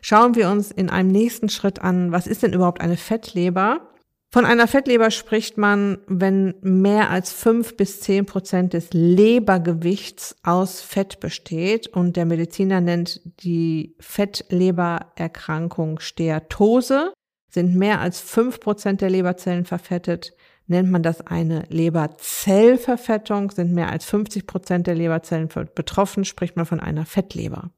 Schauen 0.01 0.35
wir 0.35 0.51
uns 0.51 0.71
in 0.71 0.91
einem 0.91 1.11
nächsten 1.11 1.49
Schritt 1.49 1.81
an, 1.81 2.13
was 2.13 2.27
ist 2.27 2.43
denn 2.43 2.53
überhaupt 2.53 2.81
eine 2.81 2.97
Fettleber? 2.97 3.91
Von 4.35 4.47
einer 4.47 4.67
Fettleber 4.67 5.13
spricht 5.13 5.59
man, 5.59 5.99
wenn 6.09 6.57
mehr 6.61 7.11
als 7.11 7.33
fünf 7.33 7.77
bis 7.77 8.01
zehn 8.01 8.27
Prozent 8.27 8.73
des 8.73 8.93
Lebergewichts 8.93 10.35
aus 10.43 10.81
Fett 10.81 11.21
besteht 11.21 11.87
und 11.87 12.17
der 12.17 12.25
Mediziner 12.25 12.81
nennt 12.81 13.21
die 13.45 13.95
Fettlebererkrankung 14.01 16.01
Steatose. 16.01 17.13
Sind 17.49 17.77
mehr 17.77 18.01
als 18.01 18.19
fünf 18.19 18.59
Prozent 18.59 19.03
der 19.03 19.11
Leberzellen 19.11 19.67
verfettet, 19.67 20.33
nennt 20.67 20.91
man 20.91 21.05
das 21.05 21.25
eine 21.25 21.63
Leberzellverfettung. 21.69 23.53
Sind 23.53 23.73
mehr 23.73 23.93
als 23.93 24.05
50 24.05 24.49
Prozent 24.49 24.89
der 24.89 24.97
Leberzellen 24.97 25.49
betroffen, 25.77 26.25
spricht 26.25 26.57
man 26.57 26.67
von 26.67 26.81
einer 26.81 27.07
Fettleber. 27.07 27.71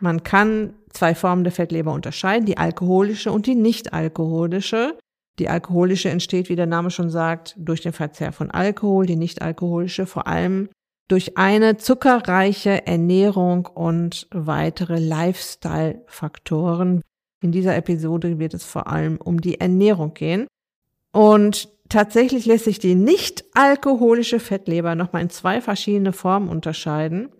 Man 0.00 0.22
kann 0.22 0.74
zwei 0.90 1.14
Formen 1.14 1.44
der 1.44 1.52
Fettleber 1.54 1.94
unterscheiden, 1.94 2.44
die 2.44 2.58
alkoholische 2.58 3.32
und 3.32 3.46
die 3.46 3.54
nicht 3.54 3.94
alkoholische. 3.94 4.98
Die 5.38 5.48
alkoholische 5.48 6.10
entsteht, 6.10 6.48
wie 6.48 6.56
der 6.56 6.66
Name 6.66 6.90
schon 6.90 7.10
sagt, 7.10 7.54
durch 7.58 7.80
den 7.80 7.92
Verzehr 7.92 8.32
von 8.32 8.50
Alkohol, 8.50 9.06
die 9.06 9.16
nicht 9.16 9.42
alkoholische 9.42 10.06
vor 10.06 10.26
allem 10.26 10.68
durch 11.06 11.38
eine 11.38 11.76
zuckerreiche 11.78 12.86
Ernährung 12.86 13.66
und 13.66 14.26
weitere 14.30 14.98
Lifestyle-Faktoren. 14.98 17.00
In 17.40 17.52
dieser 17.52 17.76
Episode 17.76 18.38
wird 18.38 18.54
es 18.54 18.64
vor 18.64 18.88
allem 18.88 19.16
um 19.16 19.40
die 19.40 19.60
Ernährung 19.60 20.12
gehen. 20.12 20.46
Und 21.12 21.70
tatsächlich 21.88 22.44
lässt 22.44 22.64
sich 22.64 22.78
die 22.78 22.94
nicht 22.94 23.44
alkoholische 23.54 24.40
Fettleber 24.40 24.94
nochmal 24.94 25.22
in 25.22 25.30
zwei 25.30 25.62
verschiedene 25.62 26.12
Formen 26.12 26.50
unterscheiden. 26.50 27.30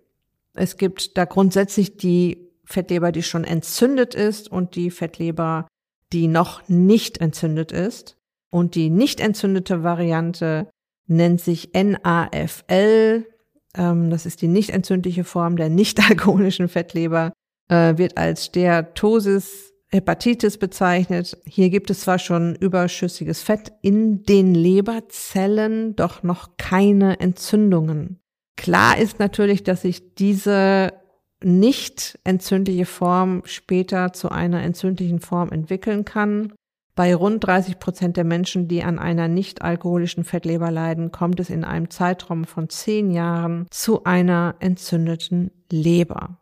Es 0.55 0.79
gibt 0.79 1.19
da 1.19 1.27
grundsätzlich 1.27 1.99
die 1.99 2.49
Fettleber, 2.65 3.13
die 3.13 3.23
schon 3.23 3.45
entzündet 3.45 4.15
ist 4.15 4.51
und 4.51 4.77
die 4.77 4.91
Fettleber, 4.91 5.67
die 6.13 6.29
noch 6.29 6.69
nicht 6.69 7.19
entzündet 7.19 7.73
ist. 7.73 8.17
Und 8.51 8.75
die 8.75 8.91
nicht 8.91 9.21
entzündete 9.21 9.83
Variante 9.83 10.71
nennt 11.07 11.41
sich 11.41 11.71
NAFL. 11.75 13.27
Ähm, 13.75 14.11
das 14.11 14.27
ist 14.27 14.41
die 14.43 14.49
nicht 14.49 14.71
entzündliche 14.71 15.25
Form 15.25 15.57
der 15.57 15.69
nicht 15.69 16.01
alkoholischen 16.11 16.69
Fettleber, 16.69 17.33
äh, 17.69 17.99
wird 17.99 18.17
als 18.17 18.47
Steatosis 18.47 19.69
Hepatitis 19.91 20.59
bezeichnet. 20.59 21.39
Hier 21.47 21.71
gibt 21.71 21.89
es 21.91 22.01
zwar 22.01 22.19
schon 22.19 22.55
überschüssiges 22.55 23.43
Fett 23.43 23.73
in 23.81 24.23
den 24.23 24.55
Leberzellen, 24.55 25.97
doch 25.97 26.23
noch 26.23 26.59
keine 26.59 27.21
Entzündungen. 27.21 28.21
Klar 28.57 28.99
ist 28.99 29.19
natürlich, 29.19 29.63
dass 29.63 29.83
sich 29.83 30.15
diese 30.15 30.93
nicht 31.43 32.19
entzündliche 32.25 32.87
Form 32.87 33.43
später 33.45 34.13
zu 34.13 34.31
einer 34.31 34.63
entzündlichen 34.63 35.21
Form 35.21 35.51
entwickeln 35.51 36.05
kann. 36.05 36.53
Bei 36.95 37.15
rund 37.15 37.47
30 37.47 37.79
Prozent 37.79 38.17
der 38.17 38.25
Menschen, 38.25 38.67
die 38.67 38.83
an 38.83 38.99
einer 38.99 39.29
nicht 39.29 39.63
alkoholischen 39.63 40.25
Fettleber 40.25 40.73
leiden, 40.73 41.13
kommt 41.13 41.39
es 41.39 41.49
in 41.49 41.63
einem 41.63 41.91
Zeitraum 41.91 42.45
von 42.45 42.69
zehn 42.69 43.13
Jahren 43.13 43.67
zu 43.71 44.03
einer 44.03 44.57
entzündeten 44.59 45.53
Leber. 45.71 46.41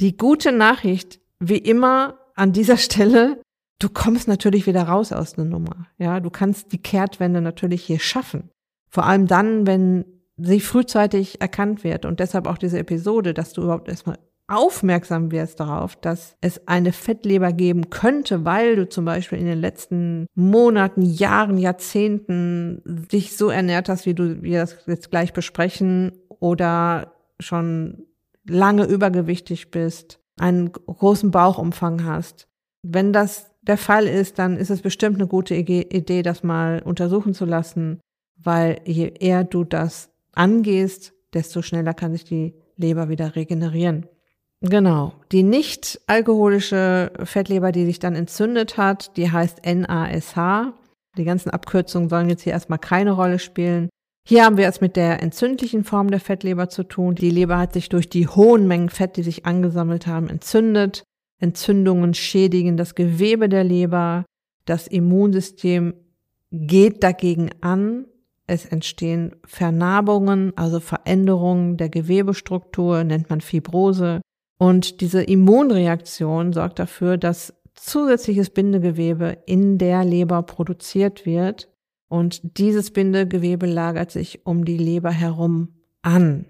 Die 0.00 0.16
gute 0.16 0.52
Nachricht, 0.52 1.18
wie 1.40 1.58
immer 1.58 2.18
an 2.36 2.52
dieser 2.52 2.76
Stelle, 2.76 3.40
du 3.80 3.88
kommst 3.88 4.28
natürlich 4.28 4.68
wieder 4.68 4.84
raus 4.84 5.10
aus 5.10 5.32
der 5.32 5.44
Nummer. 5.44 5.88
Ja, 5.98 6.20
du 6.20 6.30
kannst 6.30 6.72
die 6.72 6.82
Kehrtwende 6.82 7.40
natürlich 7.40 7.82
hier 7.82 7.98
schaffen. 7.98 8.50
Vor 8.88 9.06
allem 9.06 9.26
dann, 9.26 9.66
wenn 9.66 10.04
sie 10.36 10.60
frühzeitig 10.60 11.40
erkannt 11.40 11.82
wird 11.82 12.04
und 12.04 12.20
deshalb 12.20 12.46
auch 12.46 12.58
diese 12.58 12.78
Episode, 12.78 13.34
dass 13.34 13.52
du 13.52 13.62
überhaupt 13.62 13.88
erstmal 13.88 14.18
aufmerksam 14.48 15.32
wirst 15.32 15.60
darauf, 15.60 15.96
dass 15.96 16.36
es 16.40 16.66
eine 16.68 16.92
Fettleber 16.92 17.52
geben 17.52 17.90
könnte, 17.90 18.44
weil 18.44 18.76
du 18.76 18.88
zum 18.88 19.04
Beispiel 19.04 19.38
in 19.38 19.46
den 19.46 19.60
letzten 19.60 20.26
Monaten, 20.34 21.02
Jahren, 21.02 21.58
Jahrzehnten 21.58 22.82
dich 23.10 23.36
so 23.36 23.48
ernährt 23.48 23.88
hast, 23.88 24.06
wie 24.06 24.14
du 24.14 24.42
wir 24.42 24.60
das 24.60 24.76
jetzt 24.86 25.10
gleich 25.10 25.32
besprechen, 25.32 26.12
oder 26.40 27.14
schon 27.40 28.06
lange 28.46 28.84
übergewichtig 28.84 29.70
bist, 29.70 30.20
einen 30.38 30.72
großen 30.72 31.30
Bauchumfang 31.30 32.04
hast. 32.04 32.48
Wenn 32.82 33.12
das 33.12 33.50
der 33.62 33.78
Fall 33.78 34.06
ist, 34.06 34.38
dann 34.38 34.56
ist 34.56 34.70
es 34.70 34.82
bestimmt 34.82 35.16
eine 35.16 35.26
gute 35.26 35.54
Idee, 35.54 36.22
das 36.22 36.42
mal 36.42 36.82
untersuchen 36.82 37.34
zu 37.34 37.44
lassen, 37.44 38.00
weil 38.36 38.80
je 38.84 39.12
eher 39.18 39.44
du 39.44 39.64
das 39.64 40.10
angehst, 40.32 41.14
desto 41.34 41.62
schneller 41.62 41.94
kann 41.94 42.12
sich 42.12 42.24
die 42.24 42.54
Leber 42.76 43.08
wieder 43.08 43.34
regenerieren. 43.34 44.06
Genau. 44.62 45.12
Die 45.32 45.42
nicht 45.42 46.00
alkoholische 46.06 47.12
Fettleber, 47.24 47.72
die 47.72 47.84
sich 47.84 47.98
dann 47.98 48.14
entzündet 48.14 48.76
hat, 48.76 49.16
die 49.16 49.30
heißt 49.30 49.60
NASH. 49.64 50.72
Die 51.16 51.24
ganzen 51.24 51.50
Abkürzungen 51.50 52.08
sollen 52.08 52.28
jetzt 52.28 52.42
hier 52.42 52.52
erstmal 52.52 52.78
keine 52.78 53.12
Rolle 53.12 53.38
spielen. 53.38 53.88
Hier 54.28 54.44
haben 54.44 54.56
wir 54.56 54.66
es 54.66 54.80
mit 54.80 54.96
der 54.96 55.22
entzündlichen 55.22 55.84
Form 55.84 56.10
der 56.10 56.20
Fettleber 56.20 56.68
zu 56.68 56.82
tun. 56.82 57.14
Die 57.14 57.30
Leber 57.30 57.58
hat 57.58 57.74
sich 57.74 57.88
durch 57.88 58.08
die 58.08 58.26
hohen 58.26 58.66
Mengen 58.66 58.88
Fett, 58.88 59.16
die 59.16 59.22
sich 59.22 59.46
angesammelt 59.46 60.06
haben, 60.06 60.28
entzündet. 60.28 61.04
Entzündungen 61.38 62.12
schädigen 62.12 62.76
das 62.76 62.94
Gewebe 62.94 63.48
der 63.48 63.62
Leber. 63.62 64.24
Das 64.64 64.88
Immunsystem 64.88 65.94
geht 66.50 67.04
dagegen 67.04 67.50
an. 67.60 68.06
Es 68.48 68.64
entstehen 68.64 69.36
Vernarbungen, 69.44 70.52
also 70.56 70.80
Veränderungen 70.80 71.76
der 71.76 71.88
Gewebestruktur, 71.88 73.04
nennt 73.04 73.30
man 73.30 73.40
Fibrose. 73.40 74.20
Und 74.58 75.00
diese 75.00 75.22
Immunreaktion 75.22 76.52
sorgt 76.52 76.78
dafür, 76.78 77.18
dass 77.18 77.54
zusätzliches 77.74 78.50
Bindegewebe 78.50 79.38
in 79.46 79.78
der 79.78 80.04
Leber 80.04 80.42
produziert 80.42 81.26
wird 81.26 81.68
und 82.08 82.58
dieses 82.58 82.90
Bindegewebe 82.90 83.66
lagert 83.66 84.10
sich 84.10 84.46
um 84.46 84.64
die 84.64 84.78
Leber 84.78 85.10
herum 85.10 85.74
an. 86.02 86.46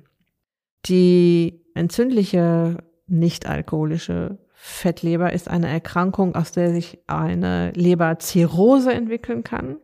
Die 0.87 1.65
entzündliche 1.75 2.79
nicht-alkoholische 3.07 4.39
Fettleber 4.53 5.33
ist 5.33 5.49
eine 5.49 5.69
Erkrankung, 5.69 6.35
aus 6.35 6.53
der 6.53 6.73
sich 6.73 6.99
eine 7.07 7.73
Leberzirrhose 7.73 8.93
entwickeln 8.93 9.45
kann. 9.45 9.79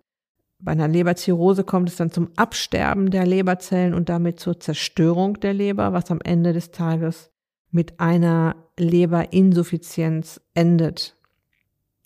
Bei 0.58 0.72
einer 0.72 0.88
Leberzirrhose 0.88 1.64
kommt 1.64 1.88
es 1.88 1.96
dann 1.96 2.10
zum 2.10 2.30
Absterben 2.36 3.10
der 3.10 3.26
Leberzellen 3.26 3.94
und 3.94 4.08
damit 4.08 4.38
zur 4.38 4.60
Zerstörung 4.60 5.40
der 5.40 5.54
Leber, 5.54 5.92
was 5.92 6.10
am 6.10 6.20
Ende 6.22 6.52
des 6.52 6.70
Tages 6.70 7.31
mit 7.72 7.98
einer 7.98 8.56
Leberinsuffizienz 8.78 10.40
endet. 10.54 11.16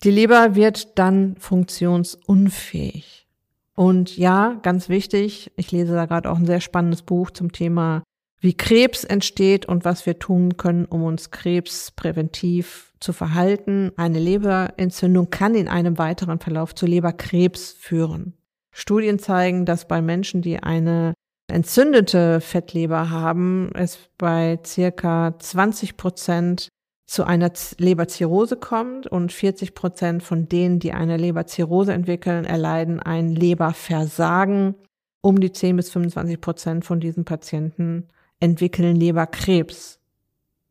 Die 0.03 0.11
Leber 0.11 0.55
wird 0.55 0.97
dann 0.97 1.35
funktionsunfähig. 1.37 3.27
Und 3.75 4.17
ja, 4.17 4.59
ganz 4.63 4.89
wichtig, 4.89 5.51
ich 5.55 5.71
lese 5.71 5.93
da 5.93 6.05
gerade 6.05 6.31
auch 6.31 6.37
ein 6.37 6.45
sehr 6.45 6.61
spannendes 6.61 7.03
Buch 7.03 7.29
zum 7.29 7.51
Thema, 7.51 8.01
wie 8.39 8.55
Krebs 8.55 9.03
entsteht 9.03 9.65
und 9.65 9.85
was 9.85 10.05
wir 10.05 10.19
tun 10.19 10.57
können, 10.57 10.85
um 10.85 11.03
uns 11.03 11.31
Krebs 11.31 11.91
präventiv 11.91 12.93
zu 12.99 13.13
verhalten. 13.13 13.91
Eine 13.95 14.19
Leberentzündung 14.19 15.29
kann 15.29 15.55
in 15.55 15.67
einem 15.67 15.97
weiteren 15.97 16.39
Verlauf 16.39 16.73
zu 16.75 16.85
Leberkrebs 16.85 17.73
führen. 17.73 18.33
Studien 18.71 19.17
zeigen, 19.17 19.65
dass 19.65 19.87
bei 19.87 20.01
Menschen, 20.01 20.41
die 20.41 20.61
eine 20.61 21.13
entzündete 21.47 22.41
Fettleber 22.41 23.09
haben, 23.09 23.71
es 23.73 23.97
bei 24.17 24.59
circa 24.65 25.37
20 25.39 25.97
Prozent 25.97 26.67
zu 27.05 27.23
einer 27.23 27.51
Leberzirrhose 27.77 28.57
kommt 28.57 29.07
und 29.07 29.31
40 29.31 29.73
Prozent 29.73 30.23
von 30.23 30.49
denen, 30.49 30.79
die 30.79 30.91
eine 30.91 31.15
Leberzirrhose 31.15 31.93
entwickeln, 31.93 32.43
erleiden 32.43 32.99
ein 32.99 33.29
Leberversagen. 33.29 34.75
Um 35.21 35.39
die 35.39 35.51
10 35.51 35.77
bis 35.77 35.89
25 35.89 36.39
Prozent 36.39 36.85
von 36.85 36.99
diesen 36.99 37.25
Patienten 37.25 38.07
entwickeln 38.39 38.95
Leberkrebs. 38.95 39.99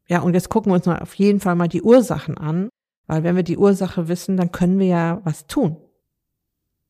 Ja, 0.09 0.21
und 0.21 0.35
jetzt 0.35 0.51
gucken 0.51 0.71
wir 0.71 0.77
uns 0.77 0.87
mal 0.87 1.01
auf 1.01 1.15
jeden 1.15 1.41
Fall 1.41 1.57
mal 1.57 1.69
die 1.69 1.83
Ursachen 1.83 2.39
an, 2.39 2.69
weil 3.07 3.25
wenn 3.25 3.37
wir 3.37 3.43
die 3.43 3.59
Ursache 3.59 4.09
wissen, 4.09 4.37
dann 4.37 4.53
können 4.53 4.79
wir 4.79 4.87
ja 4.87 5.21
was 5.25 5.47
tun. 5.47 5.77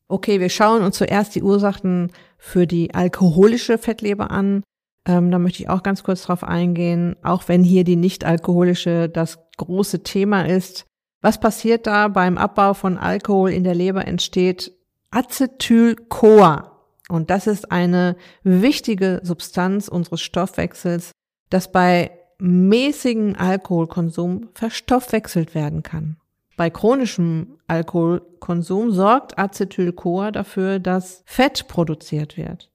Okay, 0.07 0.39
wir 0.39 0.49
schauen 0.49 0.83
uns 0.83 0.97
zuerst 0.97 1.35
die 1.35 1.43
Ursachen 1.43 2.11
für 2.37 2.65
die 2.65 2.93
alkoholische 2.93 3.77
Fettleber 3.77 4.31
an. 4.31 4.63
Ähm, 5.05 5.31
da 5.31 5.39
möchte 5.39 5.63
ich 5.63 5.69
auch 5.69 5.83
ganz 5.83 6.03
kurz 6.03 6.23
drauf 6.23 6.43
eingehen, 6.43 7.15
auch 7.23 7.47
wenn 7.47 7.63
hier 7.63 7.83
die 7.83 7.95
nicht 7.95 8.23
alkoholische 8.23 9.09
das 9.09 9.39
große 9.57 10.03
Thema 10.03 10.45
ist. 10.45 10.85
Was 11.21 11.39
passiert 11.39 11.87
da 11.87 12.07
beim 12.07 12.37
Abbau 12.37 12.73
von 12.73 12.97
Alkohol 12.97 13.51
in 13.51 13.63
der 13.63 13.75
Leber 13.75 14.07
entsteht 14.07 14.71
Acetyl-CoA. 15.11 16.71
Und 17.09 17.29
das 17.29 17.47
ist 17.47 17.71
eine 17.71 18.17
wichtige 18.43 19.21
Substanz 19.23 19.87
unseres 19.87 20.21
Stoffwechsels, 20.21 21.11
das 21.49 21.71
bei 21.71 22.11
mäßigem 22.39 23.35
Alkoholkonsum 23.37 24.49
verstoffwechselt 24.53 25.55
werden 25.55 25.83
kann. 25.83 26.17
Bei 26.57 26.71
chronischem 26.71 27.59
Alkoholkonsum 27.67 28.91
sorgt 28.91 29.37
Acetyl-CoA 29.37 30.31
dafür, 30.31 30.79
dass 30.79 31.21
Fett 31.25 31.67
produziert 31.67 32.35
wird. 32.35 32.71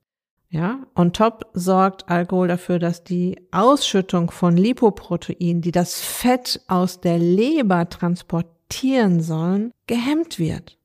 Ja, 0.48 0.80
on 0.94 1.12
top 1.12 1.46
sorgt 1.54 2.08
Alkohol 2.08 2.46
dafür, 2.46 2.78
dass 2.78 3.04
die 3.04 3.40
Ausschüttung 3.50 4.30
von 4.30 4.56
Lipoproteinen, 4.56 5.62
die 5.62 5.72
das 5.72 6.00
Fett 6.00 6.60
aus 6.68 7.00
der 7.00 7.18
Leber 7.18 7.88
transportieren 7.88 9.20
sollen, 9.20 9.72
gehemmt 9.86 10.38
wird. 10.38 10.78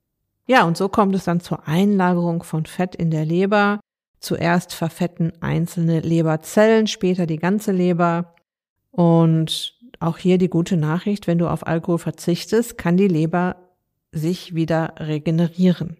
Ja, 0.47 0.63
und 0.63 0.77
so 0.77 0.89
kommt 0.89 1.13
es 1.13 1.25
dann 1.25 1.41
zur 1.41 1.67
Einlagerung 1.67 2.43
von 2.43 2.65
Fett 2.65 2.95
in 2.95 3.11
der 3.11 3.25
Leber. 3.25 3.79
Zuerst 4.19 4.73
verfetten 4.73 5.33
einzelne 5.41 5.99
Leberzellen, 5.99 6.87
später 6.87 7.27
die 7.27 7.37
ganze 7.37 7.73
Leber. 7.73 8.33
Und 8.91 9.76
auch 9.99 10.17
hier 10.17 10.37
die 10.37 10.49
gute 10.49 10.77
Nachricht, 10.77 11.27
wenn 11.27 11.37
du 11.37 11.47
auf 11.47 11.65
Alkohol 11.65 11.97
verzichtest, 11.97 12.77
kann 12.77 12.97
die 12.97 13.07
Leber 13.07 13.55
sich 14.11 14.55
wieder 14.55 14.95
regenerieren. 14.99 15.97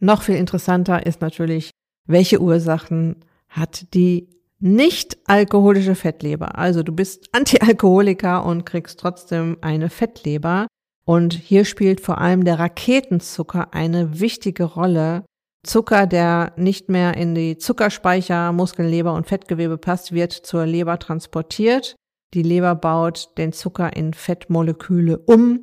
Noch 0.00 0.22
viel 0.22 0.36
interessanter 0.36 1.06
ist 1.06 1.20
natürlich, 1.20 1.70
welche 2.06 2.40
Ursachen 2.40 3.16
hat 3.48 3.94
die 3.94 4.28
nicht 4.60 5.18
alkoholische 5.26 5.94
Fettleber. 5.94 6.58
Also 6.58 6.82
du 6.82 6.92
bist 6.92 7.28
Antialkoholiker 7.32 8.44
und 8.44 8.64
kriegst 8.66 9.00
trotzdem 9.00 9.58
eine 9.60 9.90
Fettleber. 9.90 10.66
Und 11.06 11.34
hier 11.34 11.64
spielt 11.64 12.00
vor 12.00 12.18
allem 12.18 12.44
der 12.44 12.58
Raketenzucker 12.58 13.74
eine 13.74 14.20
wichtige 14.20 14.64
Rolle. 14.64 15.24
Zucker, 15.66 16.06
der 16.06 16.52
nicht 16.56 16.88
mehr 16.88 17.16
in 17.16 17.34
die 17.34 17.58
Zuckerspeicher, 17.58 18.52
Muskeln, 18.52 18.88
Leber 18.88 19.14
und 19.14 19.26
Fettgewebe 19.26 19.78
passt, 19.78 20.12
wird 20.12 20.32
zur 20.32 20.66
Leber 20.66 20.98
transportiert 20.98 21.96
die 22.34 22.42
Leber 22.42 22.74
baut 22.74 23.30
den 23.38 23.52
Zucker 23.52 23.96
in 23.96 24.12
Fettmoleküle 24.12 25.18
um 25.18 25.60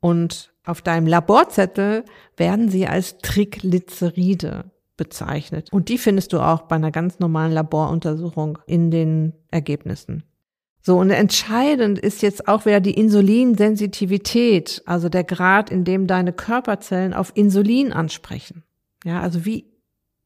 und 0.00 0.52
auf 0.64 0.80
deinem 0.80 1.06
Laborzettel 1.06 2.04
werden 2.36 2.70
sie 2.70 2.86
als 2.86 3.18
Triglyceride 3.18 4.70
bezeichnet. 4.96 5.68
Und 5.72 5.88
die 5.88 5.98
findest 5.98 6.32
du 6.32 6.40
auch 6.40 6.62
bei 6.62 6.76
einer 6.76 6.90
ganz 6.90 7.18
normalen 7.18 7.52
Laboruntersuchung 7.52 8.58
in 8.66 8.90
den 8.90 9.34
Ergebnissen. 9.50 10.24
So, 10.80 10.98
und 10.98 11.10
entscheidend 11.10 11.98
ist 11.98 12.22
jetzt 12.22 12.46
auch 12.46 12.66
wieder 12.66 12.80
die 12.80 12.94
Insulinsensitivität, 12.94 14.82
also 14.84 15.08
der 15.08 15.24
Grad, 15.24 15.70
in 15.70 15.84
dem 15.84 16.06
deine 16.06 16.32
Körperzellen 16.32 17.14
auf 17.14 17.32
Insulin 17.34 17.92
ansprechen. 17.92 18.64
Ja, 19.04 19.20
also 19.20 19.44
wie 19.44 19.66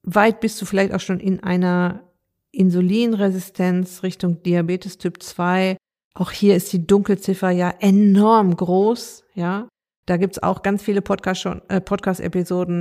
weit 0.02 0.40
bist 0.40 0.60
du 0.60 0.66
vielleicht 0.66 0.92
auch 0.92 1.00
schon 1.00 1.20
in 1.20 1.42
einer 1.42 2.02
Insulinresistenz 2.50 4.02
Richtung 4.02 4.42
Diabetes 4.42 4.98
Typ 4.98 5.22
2 5.22 5.76
auch 6.18 6.32
hier 6.32 6.56
ist 6.56 6.72
die 6.72 6.87
Dunkelziffer 6.87 7.50
ja 7.50 7.72
enorm 7.78 8.56
groß, 8.56 9.25
ja. 9.34 9.68
Da 10.06 10.16
gibt's 10.16 10.42
auch 10.42 10.62
ganz 10.62 10.82
viele 10.82 11.02
Podcast-Episoden 11.02 11.62
äh, 11.68 11.80
Podcast 11.80 12.22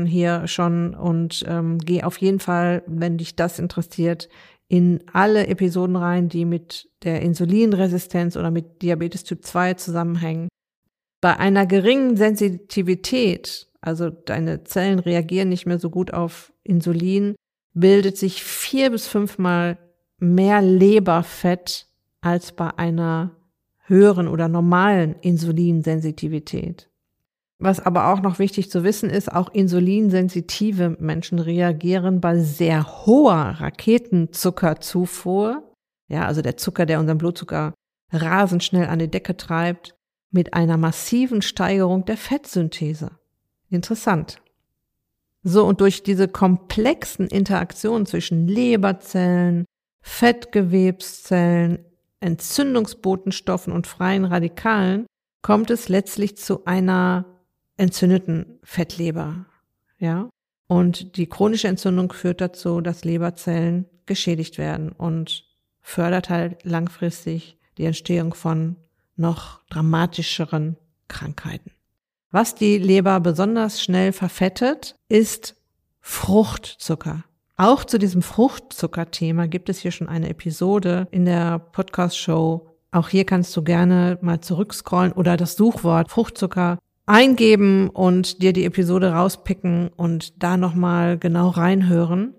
hier 0.09 0.47
schon 0.47 0.95
und 0.95 1.43
ähm, 1.45 1.77
geh 1.77 2.03
auf 2.03 2.17
jeden 2.17 2.39
Fall, 2.39 2.83
wenn 2.87 3.17
dich 3.17 3.35
das 3.35 3.59
interessiert, 3.59 4.29
in 4.69 5.03
alle 5.11 5.47
Episoden 5.47 5.97
rein, 5.97 6.29
die 6.29 6.45
mit 6.45 6.89
der 7.03 7.21
Insulinresistenz 7.21 8.37
oder 8.37 8.49
mit 8.49 8.81
Diabetes 8.81 9.23
Typ 9.23 9.43
2 9.45 9.75
zusammenhängen. 9.75 10.47
Bei 11.21 11.37
einer 11.37 11.65
geringen 11.65 12.15
Sensitivität, 12.15 13.67
also 13.81 14.09
deine 14.09 14.63
Zellen 14.63 14.99
reagieren 14.99 15.49
nicht 15.49 15.65
mehr 15.65 15.79
so 15.79 15.89
gut 15.89 16.13
auf 16.13 16.53
Insulin, 16.63 17.35
bildet 17.73 18.17
sich 18.17 18.41
vier 18.41 18.89
bis 18.89 19.07
fünfmal 19.07 19.77
mehr 20.19 20.61
Leberfett 20.61 21.86
als 22.27 22.51
bei 22.51 22.77
einer 22.77 23.31
höheren 23.85 24.27
oder 24.27 24.49
normalen 24.49 25.15
Insulinsensitivität. 25.21 26.89
Was 27.59 27.79
aber 27.79 28.11
auch 28.11 28.21
noch 28.21 28.37
wichtig 28.37 28.69
zu 28.69 28.83
wissen 28.83 29.09
ist, 29.09 29.31
auch 29.31 29.49
insulinsensitive 29.49 30.95
Menschen 30.99 31.39
reagieren 31.39 32.21
bei 32.21 32.37
sehr 32.39 33.05
hoher 33.05 33.55
Raketenzuckerzufuhr, 33.59 35.63
ja, 36.09 36.27
also 36.27 36.41
der 36.41 36.57
Zucker, 36.57 36.85
der 36.85 36.99
unseren 36.99 37.17
Blutzucker 37.17 37.73
rasend 38.11 38.63
schnell 38.63 38.87
an 38.87 38.99
die 38.99 39.09
Decke 39.09 39.35
treibt, 39.37 39.95
mit 40.29 40.53
einer 40.53 40.77
massiven 40.77 41.41
Steigerung 41.41 42.05
der 42.05 42.17
Fettsynthese. 42.17 43.11
Interessant. 43.69 44.41
So, 45.43 45.65
und 45.65 45.81
durch 45.81 46.03
diese 46.03 46.27
komplexen 46.27 47.27
Interaktionen 47.27 48.05
zwischen 48.05 48.47
Leberzellen, 48.47 49.65
Fettgewebszellen, 50.01 51.86
Entzündungsbotenstoffen 52.19 53.71
und 53.73 53.87
freien 53.87 54.25
Radikalen 54.25 55.05
kommt 55.41 55.69
es 55.69 55.87
letztlich 55.89 56.37
zu 56.37 56.65
einer 56.65 57.25
entzündeten 57.77 58.59
Fettleber. 58.63 59.45
Ja. 59.99 60.29
Und 60.67 61.15
die 61.15 61.27
chronische 61.27 61.67
Entzündung 61.67 62.11
führt 62.11 62.41
dazu, 62.41 62.81
dass 62.81 63.05
Leberzellen 63.05 63.85
geschädigt 64.05 64.57
werden 64.57 64.91
und 64.91 65.45
fördert 65.81 66.29
halt 66.29 66.63
langfristig 66.65 67.57
die 67.77 67.85
Entstehung 67.85 68.33
von 68.33 68.75
noch 69.15 69.63
dramatischeren 69.69 70.77
Krankheiten. 71.07 71.71
Was 72.31 72.55
die 72.55 72.77
Leber 72.77 73.19
besonders 73.19 73.81
schnell 73.81 74.11
verfettet, 74.11 74.95
ist 75.07 75.55
Fruchtzucker. 76.01 77.23
Auch 77.59 77.83
zu 77.83 77.97
diesem 77.97 78.21
Fruchtzuckerthema 78.21 79.47
gibt 79.47 79.69
es 79.69 79.79
hier 79.79 79.89
schon 79.89 80.07
eine 80.07 80.29
Episode 80.29 81.07
in 81.09 81.25
der 81.25 81.57
Podcast-Show. 81.57 82.69
Auch 82.91 83.09
hier 83.09 83.25
kannst 83.25 83.57
du 83.57 83.63
gerne 83.63 84.19
mal 84.21 84.41
zurückscrollen 84.41 85.11
oder 85.11 85.37
das 85.37 85.55
Suchwort 85.55 86.11
Fruchtzucker 86.11 86.77
eingeben 87.07 87.89
und 87.89 88.43
dir 88.43 88.53
die 88.53 88.65
Episode 88.65 89.11
rauspicken 89.11 89.89
und 89.95 90.43
da 90.43 90.55
nochmal 90.55 91.17
genau 91.17 91.49
reinhören. 91.49 92.35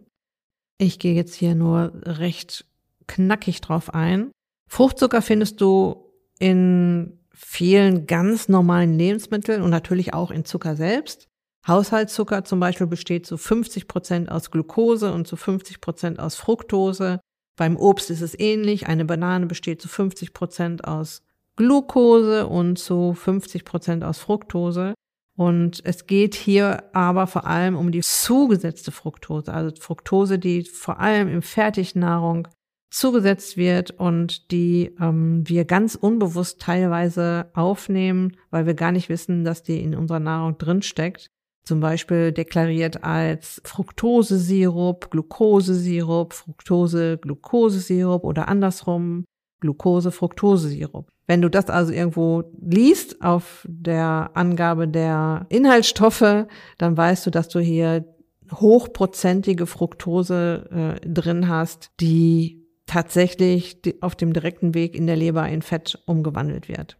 Ich 0.78 1.00
gehe 1.00 1.14
jetzt 1.14 1.34
hier 1.34 1.56
nur 1.56 1.92
recht 2.04 2.64
knackig 3.08 3.60
drauf 3.60 3.92
ein. 3.92 4.30
Fruchtzucker 4.68 5.20
findest 5.20 5.60
du 5.60 6.12
in 6.38 7.18
vielen 7.32 8.06
ganz 8.06 8.48
normalen 8.48 8.96
Lebensmitteln 8.96 9.62
und 9.62 9.70
natürlich 9.70 10.14
auch 10.14 10.30
in 10.30 10.44
Zucker 10.44 10.76
selbst. 10.76 11.28
Haushaltszucker 11.68 12.44
zum 12.44 12.60
Beispiel 12.60 12.86
besteht 12.86 13.26
zu 13.26 13.36
50 13.36 13.86
Prozent 13.86 14.30
aus 14.30 14.50
Glucose 14.50 15.12
und 15.12 15.28
zu 15.28 15.36
50 15.36 15.80
Prozent 15.80 16.18
aus 16.18 16.34
Fructose. 16.34 17.20
Beim 17.56 17.76
Obst 17.76 18.10
ist 18.10 18.22
es 18.22 18.38
ähnlich. 18.38 18.86
Eine 18.86 19.04
Banane 19.04 19.46
besteht 19.46 19.82
zu 19.82 19.88
50 19.88 20.32
Prozent 20.32 20.84
aus 20.84 21.22
Glucose 21.56 22.46
und 22.46 22.78
zu 22.78 23.14
50 23.14 23.64
Prozent 23.64 24.02
aus 24.02 24.18
Fructose. 24.18 24.94
Und 25.36 25.80
es 25.84 26.06
geht 26.06 26.34
hier 26.34 26.84
aber 26.94 27.26
vor 27.26 27.46
allem 27.46 27.76
um 27.76 27.92
die 27.92 28.00
zugesetzte 28.00 28.90
Fructose, 28.90 29.52
also 29.52 29.74
Fructose, 29.80 30.38
die 30.38 30.64
vor 30.64 30.98
allem 30.98 31.28
im 31.28 31.42
Fertignahrung 31.42 32.48
zugesetzt 32.90 33.56
wird 33.56 33.92
und 33.92 34.50
die 34.50 34.96
ähm, 34.98 35.46
wir 35.46 35.64
ganz 35.64 35.94
unbewusst 35.94 36.60
teilweise 36.60 37.50
aufnehmen, 37.54 38.36
weil 38.50 38.66
wir 38.66 38.74
gar 38.74 38.92
nicht 38.92 39.08
wissen, 39.08 39.44
dass 39.44 39.62
die 39.62 39.80
in 39.80 39.94
unserer 39.94 40.20
Nahrung 40.20 40.58
drinsteckt 40.58 41.30
zum 41.68 41.80
Beispiel 41.80 42.32
deklariert 42.32 43.04
als 43.04 43.60
Fructosesirup, 43.64 45.10
Glukosesirup, 45.10 46.32
Fructose-Glukosesirup 46.32 48.24
oder 48.24 48.48
andersrum 48.48 49.26
Glucose-Fructosesirup. 49.60 51.10
Wenn 51.26 51.42
du 51.42 51.50
das 51.50 51.66
also 51.66 51.92
irgendwo 51.92 52.44
liest 52.58 53.20
auf 53.22 53.66
der 53.68 54.30
Angabe 54.32 54.88
der 54.88 55.44
Inhaltsstoffe, 55.50 56.46
dann 56.78 56.96
weißt 56.96 57.26
du, 57.26 57.30
dass 57.30 57.48
du 57.48 57.60
hier 57.60 58.06
hochprozentige 58.50 59.66
Fructose 59.66 60.98
äh, 61.02 61.06
drin 61.06 61.48
hast, 61.48 61.90
die 62.00 62.64
tatsächlich 62.86 63.78
auf 64.00 64.16
dem 64.16 64.32
direkten 64.32 64.72
Weg 64.72 64.96
in 64.96 65.06
der 65.06 65.16
Leber 65.16 65.46
in 65.46 65.60
Fett 65.60 66.02
umgewandelt 66.06 66.66
wird. 66.66 66.96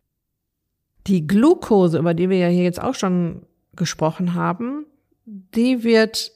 Die 1.07 1.27
Glucose, 1.27 1.99
über 1.99 2.13
die 2.13 2.29
wir 2.29 2.37
ja 2.37 2.49
hier 2.49 2.65
jetzt 2.65 2.83
auch 2.83 2.95
schon 2.95 3.47
gesprochen 3.79 4.35
haben, 4.35 4.85
die 5.25 5.83
wird 5.83 6.33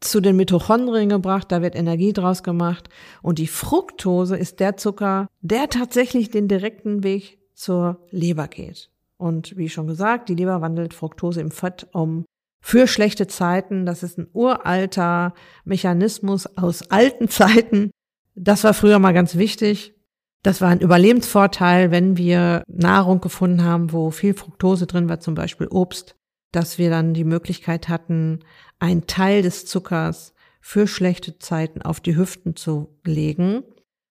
zu 0.00 0.20
den 0.20 0.36
Mitochondrien 0.36 1.08
gebracht, 1.08 1.50
da 1.50 1.62
wird 1.62 1.74
Energie 1.74 2.12
draus 2.12 2.42
gemacht 2.42 2.88
und 3.22 3.38
die 3.38 3.46
Fructose 3.46 4.36
ist 4.36 4.60
der 4.60 4.76
Zucker, 4.76 5.28
der 5.40 5.68
tatsächlich 5.70 6.30
den 6.30 6.48
direkten 6.48 7.02
Weg 7.02 7.38
zur 7.54 8.00
Leber 8.10 8.48
geht. 8.48 8.90
Und 9.16 9.56
wie 9.56 9.68
schon 9.68 9.86
gesagt, 9.86 10.28
die 10.28 10.34
Leber 10.34 10.60
wandelt 10.60 10.94
Fructose 10.94 11.40
im 11.40 11.52
Fett 11.52 11.86
um 11.92 12.24
für 12.60 12.86
schlechte 12.86 13.26
Zeiten. 13.26 13.86
Das 13.86 14.02
ist 14.02 14.18
ein 14.18 14.28
uralter 14.32 15.34
Mechanismus 15.64 16.46
aus 16.56 16.90
alten 16.90 17.28
Zeiten. 17.28 17.90
Das 18.34 18.64
war 18.64 18.74
früher 18.74 18.98
mal 18.98 19.12
ganz 19.12 19.36
wichtig. 19.36 19.94
Das 20.42 20.60
war 20.60 20.70
ein 20.70 20.80
Überlebensvorteil, 20.80 21.92
wenn 21.92 22.16
wir 22.16 22.64
Nahrung 22.66 23.20
gefunden 23.20 23.62
haben, 23.62 23.92
wo 23.92 24.10
viel 24.10 24.34
Fructose 24.34 24.86
drin 24.86 25.08
war, 25.08 25.20
zum 25.20 25.34
Beispiel 25.34 25.68
Obst, 25.68 26.16
dass 26.52 26.78
wir 26.78 26.90
dann 26.90 27.14
die 27.14 27.24
Möglichkeit 27.24 27.88
hatten, 27.88 28.40
einen 28.78 29.06
Teil 29.06 29.42
des 29.42 29.66
Zuckers 29.66 30.34
für 30.60 30.86
schlechte 30.86 31.38
Zeiten 31.38 31.82
auf 31.82 32.00
die 32.00 32.16
Hüften 32.16 32.56
zu 32.56 32.94
legen. 33.04 33.64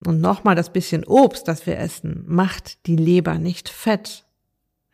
Und 0.05 0.19
nochmal 0.19 0.55
das 0.55 0.73
bisschen 0.73 1.05
Obst, 1.05 1.47
das 1.47 1.65
wir 1.65 1.77
essen, 1.77 2.23
macht 2.27 2.85
die 2.87 2.95
Leber 2.95 3.37
nicht 3.37 3.69
fett. 3.69 4.25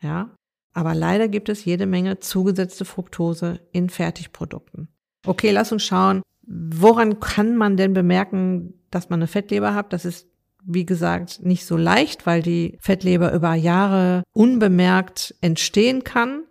Ja. 0.00 0.30
Aber 0.74 0.94
leider 0.94 1.28
gibt 1.28 1.48
es 1.48 1.64
jede 1.64 1.86
Menge 1.86 2.20
zugesetzte 2.20 2.84
Fructose 2.84 3.60
in 3.72 3.88
Fertigprodukten. 3.88 4.88
Okay, 5.26 5.50
lass 5.50 5.72
uns 5.72 5.84
schauen, 5.84 6.22
woran 6.46 7.18
kann 7.20 7.56
man 7.56 7.76
denn 7.76 7.94
bemerken, 7.94 8.74
dass 8.90 9.08
man 9.08 9.20
eine 9.20 9.26
Fettleber 9.26 9.74
hat? 9.74 9.92
Das 9.92 10.04
ist 10.04 10.28
wie 10.64 10.84
gesagt, 10.84 11.40
nicht 11.42 11.64
so 11.64 11.76
leicht, 11.76 12.26
weil 12.26 12.42
die 12.42 12.76
Fettleber 12.80 13.32
über 13.32 13.54
Jahre 13.54 14.22
unbemerkt 14.32 15.34
entstehen 15.40 16.04
kann. 16.04 16.44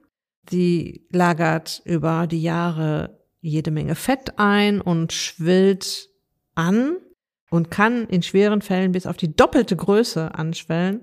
Sie 0.49 1.05
lagert 1.11 1.81
über 1.85 2.27
die 2.27 2.41
Jahre 2.41 3.19
jede 3.41 3.71
Menge 3.71 3.95
Fett 3.95 4.37
ein 4.37 4.81
und 4.81 5.13
schwillt 5.13 6.09
an 6.55 6.97
und 7.49 7.71
kann 7.71 8.07
in 8.07 8.23
schweren 8.23 8.61
Fällen 8.61 8.91
bis 8.91 9.05
auf 9.05 9.17
die 9.17 9.35
doppelte 9.35 9.75
Größe 9.75 10.33
anschwellen, 10.35 11.01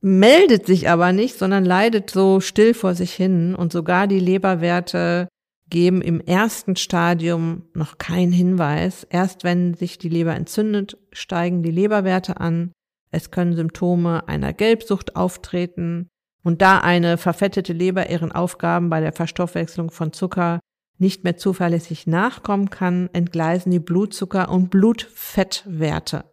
meldet 0.00 0.66
sich 0.66 0.88
aber 0.88 1.12
nicht, 1.12 1.38
sondern 1.38 1.64
leidet 1.64 2.10
so 2.10 2.40
still 2.40 2.74
vor 2.74 2.94
sich 2.94 3.12
hin 3.12 3.54
und 3.54 3.72
sogar 3.72 4.06
die 4.06 4.20
Leberwerte 4.20 5.28
geben 5.70 6.02
im 6.02 6.20
ersten 6.20 6.76
Stadium 6.76 7.62
noch 7.72 7.96
keinen 7.96 8.32
Hinweis. 8.32 9.06
Erst 9.08 9.42
wenn 9.42 9.74
sich 9.74 9.98
die 9.98 10.10
Leber 10.10 10.34
entzündet, 10.34 10.98
steigen 11.12 11.62
die 11.62 11.70
Leberwerte 11.70 12.40
an. 12.40 12.72
Es 13.10 13.30
können 13.30 13.54
Symptome 13.54 14.28
einer 14.28 14.52
Gelbsucht 14.52 15.16
auftreten. 15.16 16.08
Und 16.42 16.62
da 16.62 16.78
eine 16.78 17.18
verfettete 17.18 17.72
Leber 17.72 18.10
ihren 18.10 18.32
Aufgaben 18.32 18.90
bei 18.90 19.00
der 19.00 19.12
Verstoffwechslung 19.12 19.90
von 19.90 20.12
Zucker 20.12 20.60
nicht 20.98 21.24
mehr 21.24 21.36
zuverlässig 21.36 22.06
nachkommen 22.06 22.70
kann, 22.70 23.10
entgleisen 23.12 23.70
die 23.72 23.80
Blutzucker- 23.80 24.48
und 24.48 24.70
Blutfettwerte. 24.70 26.24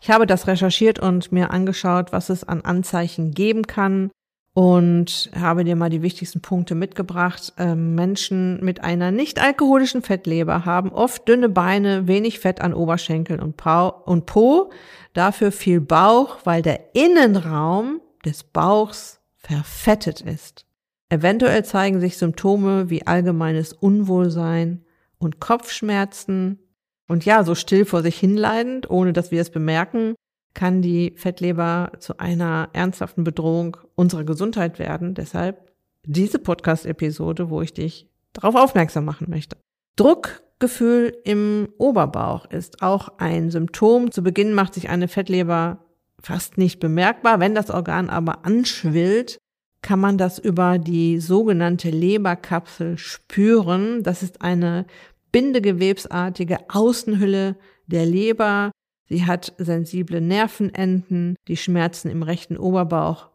Ich 0.00 0.10
habe 0.10 0.26
das 0.26 0.46
recherchiert 0.46 0.98
und 0.98 1.32
mir 1.32 1.50
angeschaut, 1.50 2.12
was 2.12 2.28
es 2.28 2.44
an 2.44 2.60
Anzeichen 2.60 3.32
geben 3.32 3.66
kann 3.66 4.10
und 4.54 5.30
habe 5.34 5.64
dir 5.64 5.74
mal 5.74 5.90
die 5.90 6.02
wichtigsten 6.02 6.40
Punkte 6.40 6.74
mitgebracht. 6.74 7.52
Ähm, 7.58 7.94
Menschen 7.96 8.62
mit 8.62 8.84
einer 8.84 9.10
nicht 9.10 9.42
alkoholischen 9.42 10.02
Fettleber 10.02 10.64
haben 10.64 10.92
oft 10.92 11.28
dünne 11.28 11.48
Beine, 11.48 12.06
wenig 12.06 12.38
Fett 12.38 12.60
an 12.60 12.74
Oberschenkeln 12.74 13.40
und, 13.40 13.60
und 14.04 14.26
Po, 14.26 14.70
dafür 15.12 15.50
viel 15.50 15.80
Bauch, 15.80 16.38
weil 16.44 16.62
der 16.62 16.94
Innenraum 16.94 18.00
des 18.24 18.44
Bauchs 18.44 19.20
verfettet 19.36 20.20
ist. 20.20 20.66
Eventuell 21.08 21.64
zeigen 21.64 22.00
sich 22.00 22.16
Symptome 22.16 22.90
wie 22.90 23.06
allgemeines 23.06 23.72
Unwohlsein 23.72 24.84
und 25.18 25.40
Kopfschmerzen 25.40 26.58
und 27.06 27.24
ja, 27.24 27.44
so 27.44 27.54
still 27.54 27.84
vor 27.84 28.02
sich 28.02 28.18
hinleidend, 28.18 28.88
ohne 28.88 29.12
dass 29.12 29.30
wir 29.30 29.40
es 29.40 29.50
bemerken, 29.50 30.14
kann 30.54 30.82
die 30.82 31.12
Fettleber 31.16 31.92
zu 31.98 32.18
einer 32.18 32.70
ernsthaften 32.72 33.24
Bedrohung 33.24 33.76
unserer 33.94 34.24
Gesundheit 34.24 34.78
werden. 34.78 35.14
Deshalb 35.14 35.72
diese 36.06 36.38
Podcast-Episode, 36.38 37.50
wo 37.50 37.60
ich 37.60 37.74
dich 37.74 38.08
darauf 38.32 38.54
aufmerksam 38.54 39.04
machen 39.04 39.28
möchte. 39.28 39.56
Druckgefühl 39.96 41.16
im 41.24 41.68
Oberbauch 41.78 42.50
ist 42.50 42.82
auch 42.82 43.18
ein 43.18 43.50
Symptom. 43.50 44.10
Zu 44.10 44.22
Beginn 44.22 44.54
macht 44.54 44.74
sich 44.74 44.88
eine 44.88 45.08
Fettleber 45.08 45.83
fast 46.24 46.58
nicht 46.58 46.80
bemerkbar. 46.80 47.40
Wenn 47.40 47.54
das 47.54 47.70
Organ 47.70 48.10
aber 48.10 48.44
anschwillt, 48.44 49.38
kann 49.82 50.00
man 50.00 50.18
das 50.18 50.38
über 50.38 50.78
die 50.78 51.20
sogenannte 51.20 51.90
Leberkapsel 51.90 52.96
spüren. 52.98 54.02
Das 54.02 54.22
ist 54.22 54.42
eine 54.42 54.86
bindegewebsartige 55.32 56.58
Außenhülle 56.68 57.56
der 57.86 58.06
Leber, 58.06 58.70
Sie 59.08 59.26
hat 59.26 59.52
sensible 59.58 60.20
Nervenenden, 60.20 61.36
die 61.48 61.56
Schmerzen 61.56 62.10
im 62.10 62.22
rechten 62.22 62.56
Oberbauch 62.56 63.30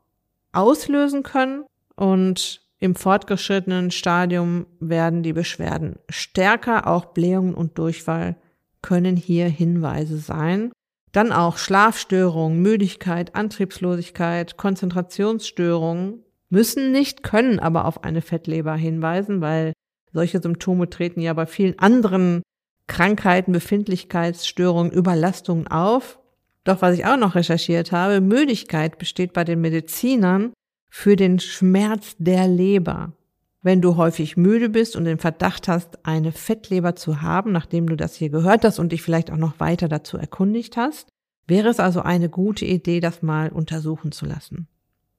auslösen 0.51 1.23
können 1.23 1.65
und 1.95 2.61
im 2.79 2.95
fortgeschrittenen 2.95 3.91
Stadium 3.91 4.65
werden 4.79 5.21
die 5.21 5.33
Beschwerden 5.33 5.97
stärker, 6.09 6.87
auch 6.87 7.05
Blähungen 7.05 7.53
und 7.53 7.77
Durchfall 7.77 8.35
können 8.81 9.15
hier 9.15 9.47
Hinweise 9.47 10.17
sein. 10.17 10.71
Dann 11.11 11.31
auch 11.31 11.57
Schlafstörungen, 11.57 12.61
Müdigkeit, 12.61 13.35
Antriebslosigkeit, 13.35 14.57
Konzentrationsstörungen 14.57 16.23
müssen 16.49 16.91
nicht, 16.91 17.23
können 17.23 17.59
aber 17.59 17.85
auf 17.85 18.03
eine 18.03 18.21
Fettleber 18.21 18.75
hinweisen, 18.75 19.41
weil 19.41 19.73
solche 20.11 20.41
Symptome 20.41 20.89
treten 20.89 21.21
ja 21.21 21.33
bei 21.33 21.45
vielen 21.45 21.77
anderen 21.79 22.41
Krankheiten, 22.87 23.51
Befindlichkeitsstörungen, 23.51 24.91
Überlastungen 24.91 25.67
auf. 25.67 26.19
Doch 26.63 26.81
was 26.81 26.97
ich 26.97 27.05
auch 27.05 27.17
noch 27.17 27.35
recherchiert 27.35 27.91
habe, 27.91 28.21
Müdigkeit 28.21 28.97
besteht 28.97 29.33
bei 29.33 29.43
den 29.43 29.61
Medizinern 29.61 30.53
für 30.89 31.15
den 31.15 31.39
Schmerz 31.39 32.15
der 32.17 32.47
Leber. 32.47 33.13
Wenn 33.61 33.81
du 33.81 33.97
häufig 33.97 34.37
müde 34.37 34.69
bist 34.69 34.95
und 34.95 35.05
den 35.05 35.17
Verdacht 35.17 35.67
hast, 35.67 36.05
eine 36.05 36.31
Fettleber 36.31 36.95
zu 36.95 37.21
haben, 37.21 37.51
nachdem 37.51 37.87
du 37.87 37.95
das 37.95 38.15
hier 38.15 38.29
gehört 38.29 38.63
hast 38.63 38.79
und 38.79 38.91
dich 38.91 39.01
vielleicht 39.01 39.31
auch 39.31 39.37
noch 39.37 39.59
weiter 39.59 39.89
dazu 39.89 40.17
erkundigt 40.17 40.77
hast, 40.77 41.09
wäre 41.45 41.69
es 41.69 41.79
also 41.79 42.01
eine 42.01 42.29
gute 42.29 42.65
Idee, 42.65 42.99
das 42.99 43.21
mal 43.21 43.49
untersuchen 43.49 44.11
zu 44.11 44.25
lassen. 44.25 44.67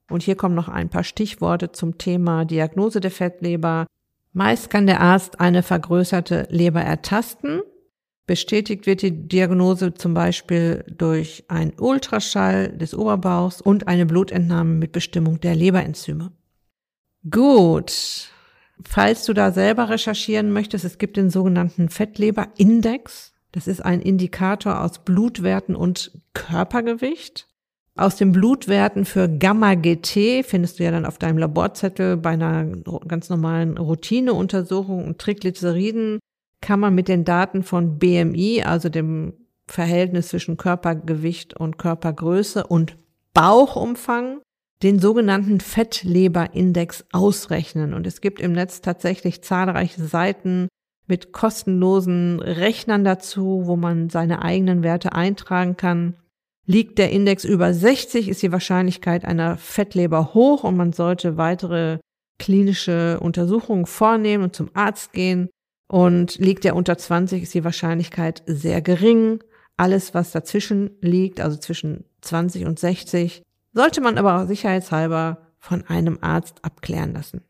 Und 0.08 0.22
hier 0.22 0.36
kommen 0.36 0.54
noch 0.54 0.68
ein 0.68 0.88
paar 0.88 1.04
Stichworte 1.04 1.72
zum 1.72 1.98
Thema 1.98 2.44
Diagnose 2.44 3.00
der 3.00 3.10
Fettleber, 3.10 3.86
Meist 4.32 4.70
kann 4.70 4.86
der 4.86 5.00
Arzt 5.00 5.40
eine 5.40 5.62
vergrößerte 5.62 6.46
Leber 6.50 6.80
ertasten. 6.80 7.62
Bestätigt 8.26 8.86
wird 8.86 9.02
die 9.02 9.26
Diagnose 9.26 9.94
zum 9.94 10.14
Beispiel 10.14 10.84
durch 10.88 11.44
einen 11.48 11.72
Ultraschall 11.76 12.68
des 12.68 12.94
Oberbauchs 12.94 13.60
und 13.60 13.88
eine 13.88 14.06
Blutentnahme 14.06 14.74
mit 14.74 14.92
Bestimmung 14.92 15.40
der 15.40 15.56
Leberenzyme. 15.56 16.30
Gut. 17.28 18.30
Falls 18.82 19.26
du 19.26 19.34
da 19.34 19.52
selber 19.52 19.90
recherchieren 19.90 20.52
möchtest, 20.52 20.84
es 20.84 20.98
gibt 20.98 21.16
den 21.16 21.28
sogenannten 21.28 21.90
Fettleberindex. 21.90 23.34
Das 23.52 23.66
ist 23.66 23.84
ein 23.84 24.00
Indikator 24.00 24.80
aus 24.80 25.00
Blutwerten 25.00 25.76
und 25.76 26.12
Körpergewicht. 26.32 27.46
Aus 27.96 28.16
den 28.16 28.32
Blutwerten 28.32 29.04
für 29.04 29.28
Gamma-GT 29.28 30.46
findest 30.46 30.78
du 30.78 30.84
ja 30.84 30.90
dann 30.90 31.04
auf 31.04 31.18
deinem 31.18 31.36
Laborzettel 31.36 32.16
bei 32.16 32.30
einer 32.30 32.64
ganz 33.06 33.28
normalen 33.28 33.76
Routineuntersuchung 33.76 35.04
und 35.04 35.18
Triglyceriden 35.18 36.20
kann 36.62 36.80
man 36.80 36.94
mit 36.94 37.08
den 37.08 37.24
Daten 37.24 37.62
von 37.62 37.98
BMI, 37.98 38.62
also 38.62 38.88
dem 38.88 39.34
Verhältnis 39.66 40.28
zwischen 40.28 40.56
Körpergewicht 40.56 41.54
und 41.54 41.78
Körpergröße 41.78 42.66
und 42.66 42.96
Bauchumfang, 43.34 44.40
den 44.82 44.98
sogenannten 44.98 45.60
Fettleberindex 45.60 47.04
ausrechnen. 47.12 47.94
Und 47.94 48.06
es 48.06 48.20
gibt 48.20 48.40
im 48.40 48.52
Netz 48.52 48.80
tatsächlich 48.80 49.42
zahlreiche 49.42 50.02
Seiten 50.04 50.68
mit 51.06 51.32
kostenlosen 51.32 52.40
Rechnern 52.40 53.04
dazu, 53.04 53.62
wo 53.64 53.76
man 53.76 54.08
seine 54.10 54.42
eigenen 54.42 54.82
Werte 54.82 55.12
eintragen 55.12 55.76
kann. 55.76 56.14
Liegt 56.66 56.98
der 56.98 57.10
Index 57.10 57.44
über 57.44 57.74
60, 57.74 58.28
ist 58.28 58.42
die 58.42 58.52
Wahrscheinlichkeit 58.52 59.24
einer 59.24 59.56
Fettleber 59.56 60.34
hoch 60.34 60.62
und 60.64 60.76
man 60.76 60.92
sollte 60.92 61.36
weitere 61.36 61.98
klinische 62.38 63.18
Untersuchungen 63.20 63.86
vornehmen 63.86 64.44
und 64.44 64.56
zum 64.56 64.70
Arzt 64.72 65.12
gehen. 65.12 65.50
Und 65.88 66.38
liegt 66.38 66.64
er 66.64 66.76
unter 66.76 66.96
20, 66.96 67.42
ist 67.42 67.54
die 67.54 67.64
Wahrscheinlichkeit 67.64 68.44
sehr 68.46 68.80
gering. 68.80 69.42
Alles, 69.76 70.14
was 70.14 70.30
dazwischen 70.30 70.90
liegt, 71.00 71.40
also 71.40 71.56
zwischen 71.58 72.04
20 72.20 72.66
und 72.66 72.78
60, 72.78 73.42
sollte 73.72 74.00
man 74.00 74.18
aber 74.18 74.46
sicherheitshalber 74.46 75.38
von 75.58 75.84
einem 75.86 76.18
Arzt 76.20 76.64
abklären 76.64 77.12
lassen. 77.12 77.42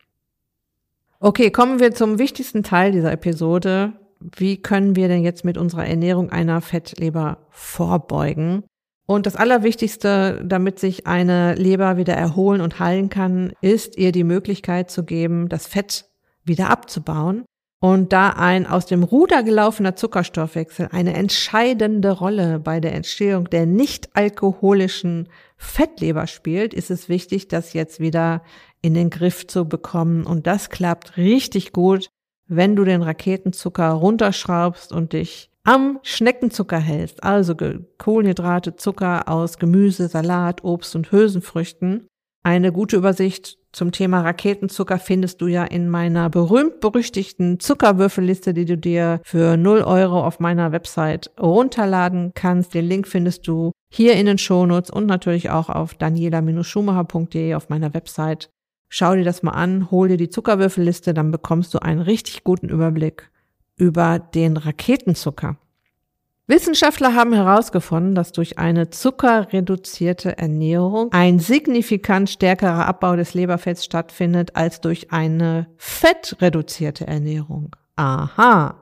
Okay, 1.20 1.50
kommen 1.50 1.80
wir 1.80 1.92
zum 1.92 2.18
wichtigsten 2.18 2.62
Teil 2.62 2.92
dieser 2.92 3.12
Episode. 3.12 3.92
Wie 4.20 4.56
können 4.60 4.96
wir 4.96 5.08
denn 5.08 5.22
jetzt 5.22 5.44
mit 5.44 5.58
unserer 5.58 5.86
Ernährung 5.86 6.30
einer 6.30 6.60
Fettleber 6.60 7.38
vorbeugen? 7.50 8.64
Und 9.06 9.26
das 9.26 9.36
Allerwichtigste, 9.36 10.40
damit 10.44 10.78
sich 10.78 11.06
eine 11.06 11.54
Leber 11.54 11.96
wieder 11.96 12.14
erholen 12.14 12.60
und 12.60 12.78
heilen 12.78 13.08
kann, 13.08 13.52
ist 13.60 13.98
ihr 13.98 14.12
die 14.12 14.24
Möglichkeit 14.24 14.90
zu 14.90 15.04
geben, 15.04 15.48
das 15.48 15.66
Fett 15.66 16.04
wieder 16.44 16.70
abzubauen. 16.70 17.44
Und 17.82 18.12
da 18.12 18.30
ein 18.30 18.66
aus 18.66 18.86
dem 18.86 19.02
Ruder 19.02 19.42
gelaufener 19.42 19.96
Zuckerstoffwechsel 19.96 20.90
eine 20.92 21.14
entscheidende 21.14 22.12
Rolle 22.12 22.60
bei 22.60 22.78
der 22.78 22.94
Entstehung 22.94 23.48
der 23.50 23.66
nicht 23.66 24.14
alkoholischen 24.14 25.28
Fettleber 25.62 26.26
spielt, 26.26 26.72
ist 26.72 26.90
es 26.90 27.10
wichtig, 27.10 27.46
das 27.46 27.74
jetzt 27.74 28.00
wieder 28.00 28.42
in 28.80 28.94
den 28.94 29.10
Griff 29.10 29.46
zu 29.46 29.68
bekommen. 29.68 30.24
Und 30.24 30.46
das 30.46 30.70
klappt 30.70 31.18
richtig 31.18 31.72
gut, 31.72 32.08
wenn 32.48 32.76
du 32.76 32.84
den 32.84 33.02
Raketenzucker 33.02 33.90
runterschraubst 33.90 34.90
und 34.90 35.12
dich 35.12 35.50
am 35.62 36.00
Schneckenzucker 36.02 36.78
hältst, 36.78 37.22
also 37.22 37.54
Kohlenhydrate, 37.98 38.76
Zucker 38.76 39.28
aus 39.28 39.58
Gemüse, 39.58 40.08
Salat, 40.08 40.64
Obst 40.64 40.96
und 40.96 41.12
Hülsenfrüchten. 41.12 42.06
Eine 42.42 42.72
gute 42.72 42.96
Übersicht 42.96 43.58
zum 43.70 43.92
Thema 43.92 44.22
Raketenzucker 44.22 44.98
findest 44.98 45.42
du 45.42 45.46
ja 45.46 45.64
in 45.64 45.90
meiner 45.90 46.30
berühmt-berüchtigten 46.30 47.60
Zuckerwürfelliste, 47.60 48.54
die 48.54 48.64
du 48.64 48.78
dir 48.78 49.20
für 49.24 49.58
0 49.58 49.82
Euro 49.82 50.24
auf 50.24 50.40
meiner 50.40 50.72
Website 50.72 51.30
runterladen 51.38 52.32
kannst. 52.34 52.72
Den 52.72 52.86
Link 52.86 53.06
findest 53.06 53.46
du 53.46 53.72
hier 53.90 54.14
in 54.14 54.26
den 54.26 54.38
Shownotes 54.38 54.90
und 54.90 55.06
natürlich 55.06 55.50
auch 55.50 55.68
auf 55.68 55.94
daniela-schumacher.de 55.94 57.54
auf 57.54 57.68
meiner 57.68 57.92
Website. 57.92 58.48
Schau 58.88 59.14
dir 59.14 59.24
das 59.24 59.42
mal 59.42 59.52
an, 59.52 59.90
hol 59.90 60.08
dir 60.08 60.16
die 60.16 60.30
Zuckerwürfelliste, 60.30 61.12
dann 61.12 61.30
bekommst 61.30 61.74
du 61.74 61.78
einen 61.80 62.00
richtig 62.00 62.44
guten 62.44 62.68
Überblick 62.68 63.30
über 63.76 64.18
den 64.18 64.56
Raketenzucker. 64.56 65.56
Wissenschaftler 66.46 67.14
haben 67.14 67.32
herausgefunden, 67.32 68.16
dass 68.16 68.32
durch 68.32 68.58
eine 68.58 68.90
zuckerreduzierte 68.90 70.36
Ernährung 70.36 71.12
ein 71.12 71.38
signifikant 71.38 72.28
stärkerer 72.28 72.86
Abbau 72.86 73.14
des 73.14 73.34
Leberfetts 73.34 73.84
stattfindet 73.84 74.56
als 74.56 74.80
durch 74.80 75.12
eine 75.12 75.68
fettreduzierte 75.76 77.06
Ernährung. 77.06 77.76
Aha. 77.94 78.79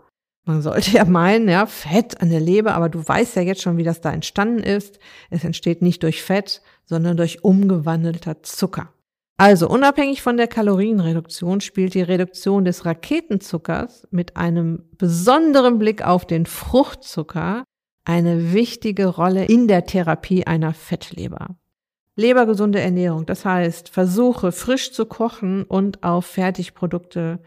Man 0.48 0.62
sollte 0.62 0.92
ja 0.92 1.04
meinen, 1.04 1.46
ja, 1.46 1.66
Fett 1.66 2.22
an 2.22 2.30
der 2.30 2.40
Leber, 2.40 2.74
aber 2.74 2.88
du 2.88 3.06
weißt 3.06 3.37
ja 3.37 3.42
jetzt 3.42 3.61
schon, 3.61 3.76
wie 3.76 3.84
das 3.84 4.00
da 4.00 4.11
entstanden 4.11 4.62
ist. 4.62 4.98
Es 5.28 5.44
entsteht 5.44 5.82
nicht 5.82 6.02
durch 6.02 6.22
Fett, 6.22 6.62
sondern 6.87 7.18
durch 7.18 7.44
umgewandelter 7.44 8.42
Zucker. 8.42 8.88
Also 9.37 9.68
unabhängig 9.68 10.22
von 10.22 10.38
der 10.38 10.48
Kalorienreduktion 10.48 11.61
spielt 11.61 11.92
die 11.92 12.00
Reduktion 12.00 12.64
des 12.64 12.87
Raketenzuckers 12.87 14.08
mit 14.11 14.38
einem 14.38 14.84
besonderen 14.96 15.78
Blick 15.78 16.02
auf 16.02 16.26
den 16.26 16.46
Fruchtzucker 16.46 17.64
eine 18.06 18.54
wichtige 18.54 19.06
Rolle 19.06 19.44
in 19.44 19.68
der 19.68 19.84
Therapie 19.84 20.46
einer 20.46 20.72
Fettleber. 20.72 21.56
Lebergesunde 22.16 22.80
Ernährung, 22.80 23.26
das 23.26 23.44
heißt, 23.44 23.90
versuche 23.90 24.50
frisch 24.50 24.92
zu 24.92 25.04
kochen 25.04 25.64
und 25.64 26.02
auf 26.02 26.24
Fertigprodukte 26.24 27.38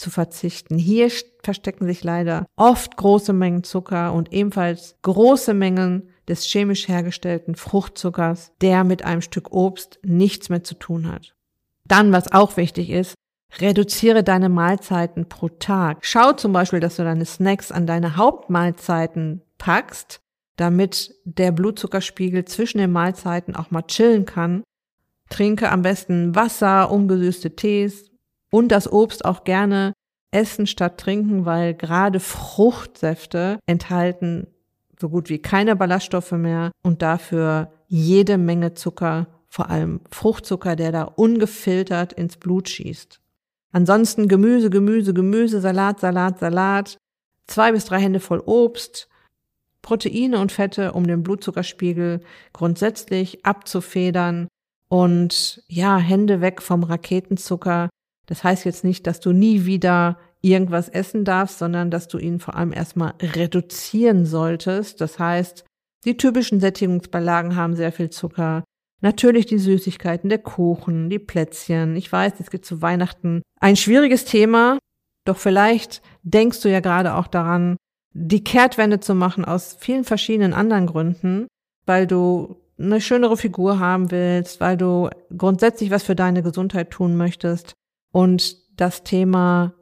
zu 0.00 0.10
verzichten. 0.10 0.78
Hier 0.78 1.10
verstecken 1.42 1.86
sich 1.86 2.02
leider 2.02 2.46
oft 2.56 2.96
große 2.96 3.32
Mengen 3.32 3.62
Zucker 3.62 4.12
und 4.12 4.32
ebenfalls 4.32 4.96
große 5.02 5.54
Mengen 5.54 6.08
des 6.26 6.44
chemisch 6.44 6.88
hergestellten 6.88 7.54
Fruchtzuckers, 7.54 8.52
der 8.60 8.84
mit 8.84 9.04
einem 9.04 9.20
Stück 9.20 9.52
Obst 9.52 9.98
nichts 10.02 10.48
mehr 10.48 10.64
zu 10.64 10.74
tun 10.74 11.10
hat. 11.10 11.34
Dann, 11.84 12.12
was 12.12 12.32
auch 12.32 12.56
wichtig 12.56 12.90
ist, 12.90 13.14
reduziere 13.58 14.22
deine 14.22 14.48
Mahlzeiten 14.48 15.28
pro 15.28 15.48
Tag. 15.48 15.98
Schau 16.02 16.32
zum 16.32 16.52
Beispiel, 16.52 16.80
dass 16.80 16.96
du 16.96 17.04
deine 17.04 17.24
Snacks 17.24 17.72
an 17.72 17.86
deine 17.86 18.16
Hauptmahlzeiten 18.16 19.42
packst, 19.58 20.20
damit 20.56 21.14
der 21.24 21.52
Blutzuckerspiegel 21.52 22.44
zwischen 22.44 22.78
den 22.78 22.92
Mahlzeiten 22.92 23.56
auch 23.56 23.70
mal 23.70 23.82
chillen 23.82 24.24
kann. 24.24 24.62
Trinke 25.30 25.70
am 25.70 25.82
besten 25.82 26.34
Wasser, 26.34 26.90
ungesüßte 26.90 27.56
Tees 27.56 28.09
und 28.50 28.68
das 28.68 28.90
Obst 28.90 29.24
auch 29.24 29.44
gerne 29.44 29.92
essen 30.32 30.66
statt 30.66 30.98
trinken, 30.98 31.44
weil 31.44 31.74
gerade 31.74 32.20
Fruchtsäfte 32.20 33.58
enthalten 33.66 34.46
so 35.00 35.08
gut 35.08 35.28
wie 35.28 35.38
keine 35.38 35.76
Ballaststoffe 35.76 36.32
mehr 36.32 36.70
und 36.82 37.02
dafür 37.02 37.72
jede 37.88 38.38
Menge 38.38 38.74
Zucker 38.74 39.26
vor 39.48 39.68
allem 39.68 40.00
Fruchtzucker, 40.10 40.76
der 40.76 40.92
da 40.92 41.02
ungefiltert 41.02 42.12
ins 42.12 42.36
Blut 42.36 42.68
schießt. 42.68 43.20
Ansonsten 43.72 44.28
Gemüse, 44.28 44.70
Gemüse, 44.70 45.12
Gemüse, 45.12 45.60
Salat, 45.60 46.00
Salat, 46.00 46.38
Salat, 46.38 46.98
zwei 47.46 47.72
bis 47.72 47.84
drei 47.84 48.00
Hände 48.00 48.20
voll 48.20 48.42
Obst, 48.44 49.08
Proteine 49.82 50.38
und 50.38 50.52
Fette, 50.52 50.92
um 50.92 51.06
den 51.06 51.22
Blutzuckerspiegel 51.22 52.20
grundsätzlich 52.52 53.44
abzufedern 53.44 54.48
und 54.88 55.62
ja, 55.68 55.98
Hände 55.98 56.40
weg 56.40 56.62
vom 56.62 56.84
Raketenzucker. 56.84 57.88
Das 58.30 58.44
heißt 58.44 58.64
jetzt 58.64 58.84
nicht, 58.84 59.08
dass 59.08 59.18
du 59.18 59.32
nie 59.32 59.66
wieder 59.66 60.16
irgendwas 60.40 60.88
essen 60.88 61.24
darfst, 61.24 61.58
sondern 61.58 61.90
dass 61.90 62.06
du 62.06 62.16
ihn 62.16 62.38
vor 62.38 62.54
allem 62.54 62.72
erstmal 62.72 63.12
reduzieren 63.20 64.24
solltest. 64.24 65.00
Das 65.00 65.18
heißt, 65.18 65.64
die 66.04 66.16
typischen 66.16 66.60
Sättigungsbeilagen 66.60 67.56
haben 67.56 67.74
sehr 67.74 67.90
viel 67.90 68.08
Zucker. 68.08 68.62
Natürlich 69.00 69.46
die 69.46 69.58
Süßigkeiten, 69.58 70.30
der 70.30 70.38
Kuchen, 70.38 71.10
die 71.10 71.18
Plätzchen. 71.18 71.96
Ich 71.96 72.10
weiß, 72.10 72.34
es 72.38 72.50
gibt 72.50 72.64
zu 72.64 72.80
Weihnachten 72.80 73.42
ein 73.60 73.74
schwieriges 73.74 74.24
Thema, 74.24 74.78
doch 75.26 75.36
vielleicht 75.36 76.00
denkst 76.22 76.60
du 76.62 76.70
ja 76.70 76.78
gerade 76.78 77.14
auch 77.16 77.26
daran, 77.26 77.76
die 78.12 78.44
Kehrtwende 78.44 79.00
zu 79.00 79.16
machen 79.16 79.44
aus 79.44 79.76
vielen 79.80 80.04
verschiedenen 80.04 80.54
anderen 80.54 80.86
Gründen, 80.86 81.48
weil 81.84 82.06
du 82.06 82.60
eine 82.78 83.00
schönere 83.00 83.36
Figur 83.36 83.80
haben 83.80 84.12
willst, 84.12 84.60
weil 84.60 84.76
du 84.76 85.10
grundsätzlich 85.36 85.90
was 85.90 86.04
für 86.04 86.14
deine 86.14 86.44
Gesundheit 86.44 86.90
tun 86.90 87.16
möchtest 87.16 87.74
und 88.12 88.56
das 88.78 89.04
Thema 89.04 89.74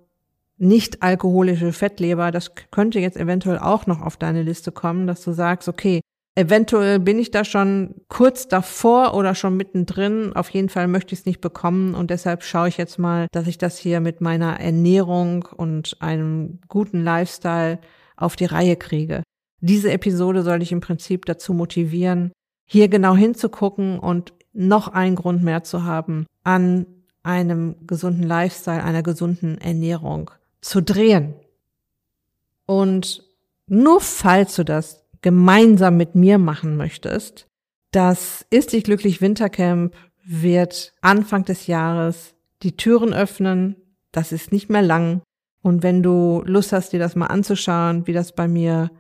nicht 0.57 1.03
alkoholische 1.03 1.73
Fettleber, 1.73 2.31
das 2.31 2.53
könnte 2.71 2.99
jetzt 2.99 3.17
eventuell 3.17 3.59
auch 3.59 3.87
noch 3.87 4.03
auf 4.03 4.17
deine 4.17 4.43
Liste 4.43 4.73
kommen, 4.73 5.07
dass 5.07 5.23
du 5.23 5.33
sagst, 5.33 5.69
okay, 5.69 6.01
Eventuell 6.39 7.01
bin 7.01 7.19
ich 7.19 7.33
da 7.33 7.45
schon 7.45 7.97
kurz 8.07 8.47
davor 8.47 9.15
oder 9.15 9.35
schon 9.35 9.57
mittendrin. 9.57 10.33
Auf 10.35 10.51
jeden 10.51 10.69
Fall 10.69 10.87
möchte 10.87 11.13
ich 11.13 11.19
es 11.19 11.27
nicht 11.27 11.41
bekommen 11.41 11.97
und 11.97 12.11
deshalb 12.11 12.45
schaue 12.45 12.69
ich 12.69 12.77
jetzt 12.77 12.97
mal, 12.97 13.27
dass 13.33 13.49
ich 13.49 13.59
das 13.59 13.77
hier 13.77 13.99
mit 13.99 14.21
meiner 14.21 14.61
Ernährung 14.61 15.49
und 15.57 15.97
einem 15.99 16.61
guten 16.69 17.03
Lifestyle 17.03 17.81
auf 18.17 18.37
die 18.37 18.45
Reihe 18.45 18.77
kriege. 18.77 19.25
Diese 19.61 19.91
Episode 19.91 20.45
soll 20.45 20.63
ich 20.63 20.71
im 20.71 20.79
Prinzip 20.79 21.25
dazu 21.25 21.55
motivieren, 21.55 22.31
hier 22.67 22.87
genau 22.87 23.17
hinzugucken 23.17 23.99
und 23.99 24.33
noch 24.53 24.87
einen 24.87 25.17
Grund 25.17 25.43
mehr 25.43 25.65
zu 25.65 25.83
haben, 25.83 26.27
an 26.45 26.87
einem 27.23 27.77
gesunden 27.87 28.23
Lifestyle, 28.23 28.83
einer 28.83 29.03
gesunden 29.03 29.59
Ernährung 29.59 30.31
zu 30.61 30.83
drehen. 30.83 31.35
Und 32.67 33.25
nur 33.67 34.01
falls 34.01 34.57
du 34.57 34.65
das 34.65 35.05
gemeinsam 35.23 35.97
mit 35.97 36.15
mir 36.15 36.39
machen 36.39 36.77
möchtest. 36.77 37.47
Das 37.91 38.47
Ist 38.51 38.73
dich 38.73 38.85
glücklich 38.85 39.21
Wintercamp 39.21 39.95
wird 40.25 40.93
Anfang 41.01 41.45
des 41.45 41.67
Jahres 41.67 42.35
die 42.63 42.77
Türen 42.77 43.15
öffnen. 43.15 43.77
Das 44.13 44.33
ist 44.33 44.53
nicht 44.53 44.69
mehr 44.69 44.83
lang. 44.83 45.23
Und 45.63 45.83
wenn 45.83 46.03
du 46.03 46.43
Lust 46.45 46.73
hast, 46.73 46.93
dir 46.93 46.99
das 46.99 47.17
mal 47.17 47.27
anzuschauen, 47.27 48.07
wie 48.07 48.13
das 48.13 48.33
bei 48.33 48.47
mir 48.47 48.91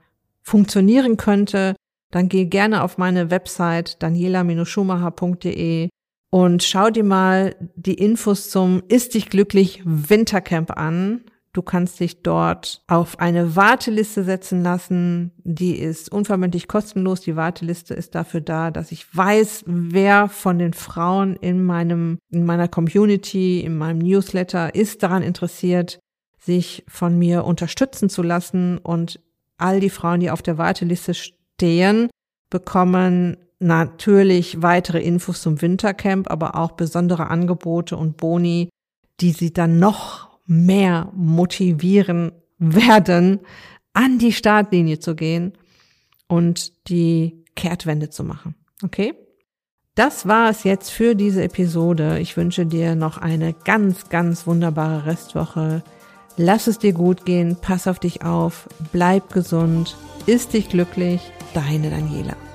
funktionieren 0.43 1.17
könnte, 1.17 1.77
dann 2.11 2.29
geh 2.29 2.47
gerne 2.47 2.83
auf 2.83 2.99
meine 2.99 3.31
Website 3.31 4.03
daniela-schumacher.de 4.03 5.89
und 6.31 6.63
schau 6.63 6.91
dir 6.91 7.05
mal 7.05 7.57
die 7.75 7.95
Infos 7.95 8.51
zum 8.51 8.83
Ist 8.89 9.15
dich 9.15 9.31
glücklich 9.31 9.83
Wintercamp 9.85 10.77
an. 10.77 11.23
Du 11.55 11.63
kannst 11.63 11.99
dich 11.99 12.23
dort 12.23 12.83
auf 12.87 13.19
eine 13.19 13.57
Warteliste 13.57 14.23
setzen 14.23 14.63
lassen. 14.63 15.33
Die 15.43 15.77
ist 15.77 16.13
unverbindlich 16.13 16.69
kostenlos. 16.69 17.23
Die 17.23 17.37
Warteliste 17.37 17.95
ist 17.95 18.15
dafür 18.15 18.43
da, 18.43 18.71
dass 18.71 18.93
ich 18.93 19.17
weiß, 19.17 19.65
wer 19.67 20.29
von 20.29 20.59
den 20.59 20.75
Frauen 20.75 21.35
in 21.37 21.65
meinem, 21.65 22.19
in 22.31 22.45
meiner 22.45 22.69
Community, 22.69 23.61
in 23.61 23.77
meinem 23.79 23.99
Newsletter 23.99 24.75
ist 24.75 25.03
daran 25.03 25.23
interessiert, 25.23 25.99
sich 26.39 26.85
von 26.87 27.19
mir 27.19 27.45
unterstützen 27.45 28.11
zu 28.11 28.23
lassen. 28.23 28.77
Und 28.77 29.19
all 29.57 29.81
die 29.81 29.91
Frauen, 29.91 30.21
die 30.21 30.31
auf 30.31 30.43
der 30.43 30.59
Warteliste 30.59 31.15
stehen, 31.15 32.11
bekommen 32.51 33.39
natürlich 33.59 34.63
weitere 34.63 35.01
Infos 35.01 35.43
zum 35.43 35.61
Wintercamp, 35.61 36.31
aber 36.31 36.57
auch 36.57 36.73
besondere 36.73 37.29
Angebote 37.29 37.97
und 37.97 38.17
Boni, 38.17 38.69
die 39.21 39.33
sie 39.33 39.53
dann 39.53 39.79
noch 39.79 40.29
mehr 40.47 41.11
motivieren 41.15 42.33
werden, 42.59 43.41
an 43.93 44.19
die 44.19 44.33
Startlinie 44.33 44.99
zu 44.99 45.15
gehen 45.15 45.53
und 46.29 46.89
die 46.89 47.45
Kehrtwende 47.57 48.11
zu 48.11 48.23
machen. 48.23 48.55
Okay? 48.83 49.15
Das 49.95 50.29
war 50.29 50.51
es 50.51 50.63
jetzt 50.63 50.91
für 50.91 51.17
diese 51.17 51.43
Episode. 51.43 52.21
Ich 52.21 52.37
wünsche 52.37 52.67
dir 52.67 52.95
noch 52.95 53.19
eine 53.19 53.53
ganz, 53.53 54.09
ganz 54.09 54.47
wunderbare 54.47 55.07
Restwoche. 55.07 55.83
Lass 56.37 56.69
es 56.69 56.79
dir 56.79 56.93
gut 56.93 57.27
gehen, 57.27 57.57
pass 57.61 57.89
auf 57.89 57.99
dich 57.99 58.23
auf, 58.23 58.69
bleib 58.93 59.33
gesund, 59.33 59.97
ist 60.27 60.53
dich 60.53 60.69
glücklich, 60.69 61.21
deine 61.53 61.91
Daniela. 61.91 62.48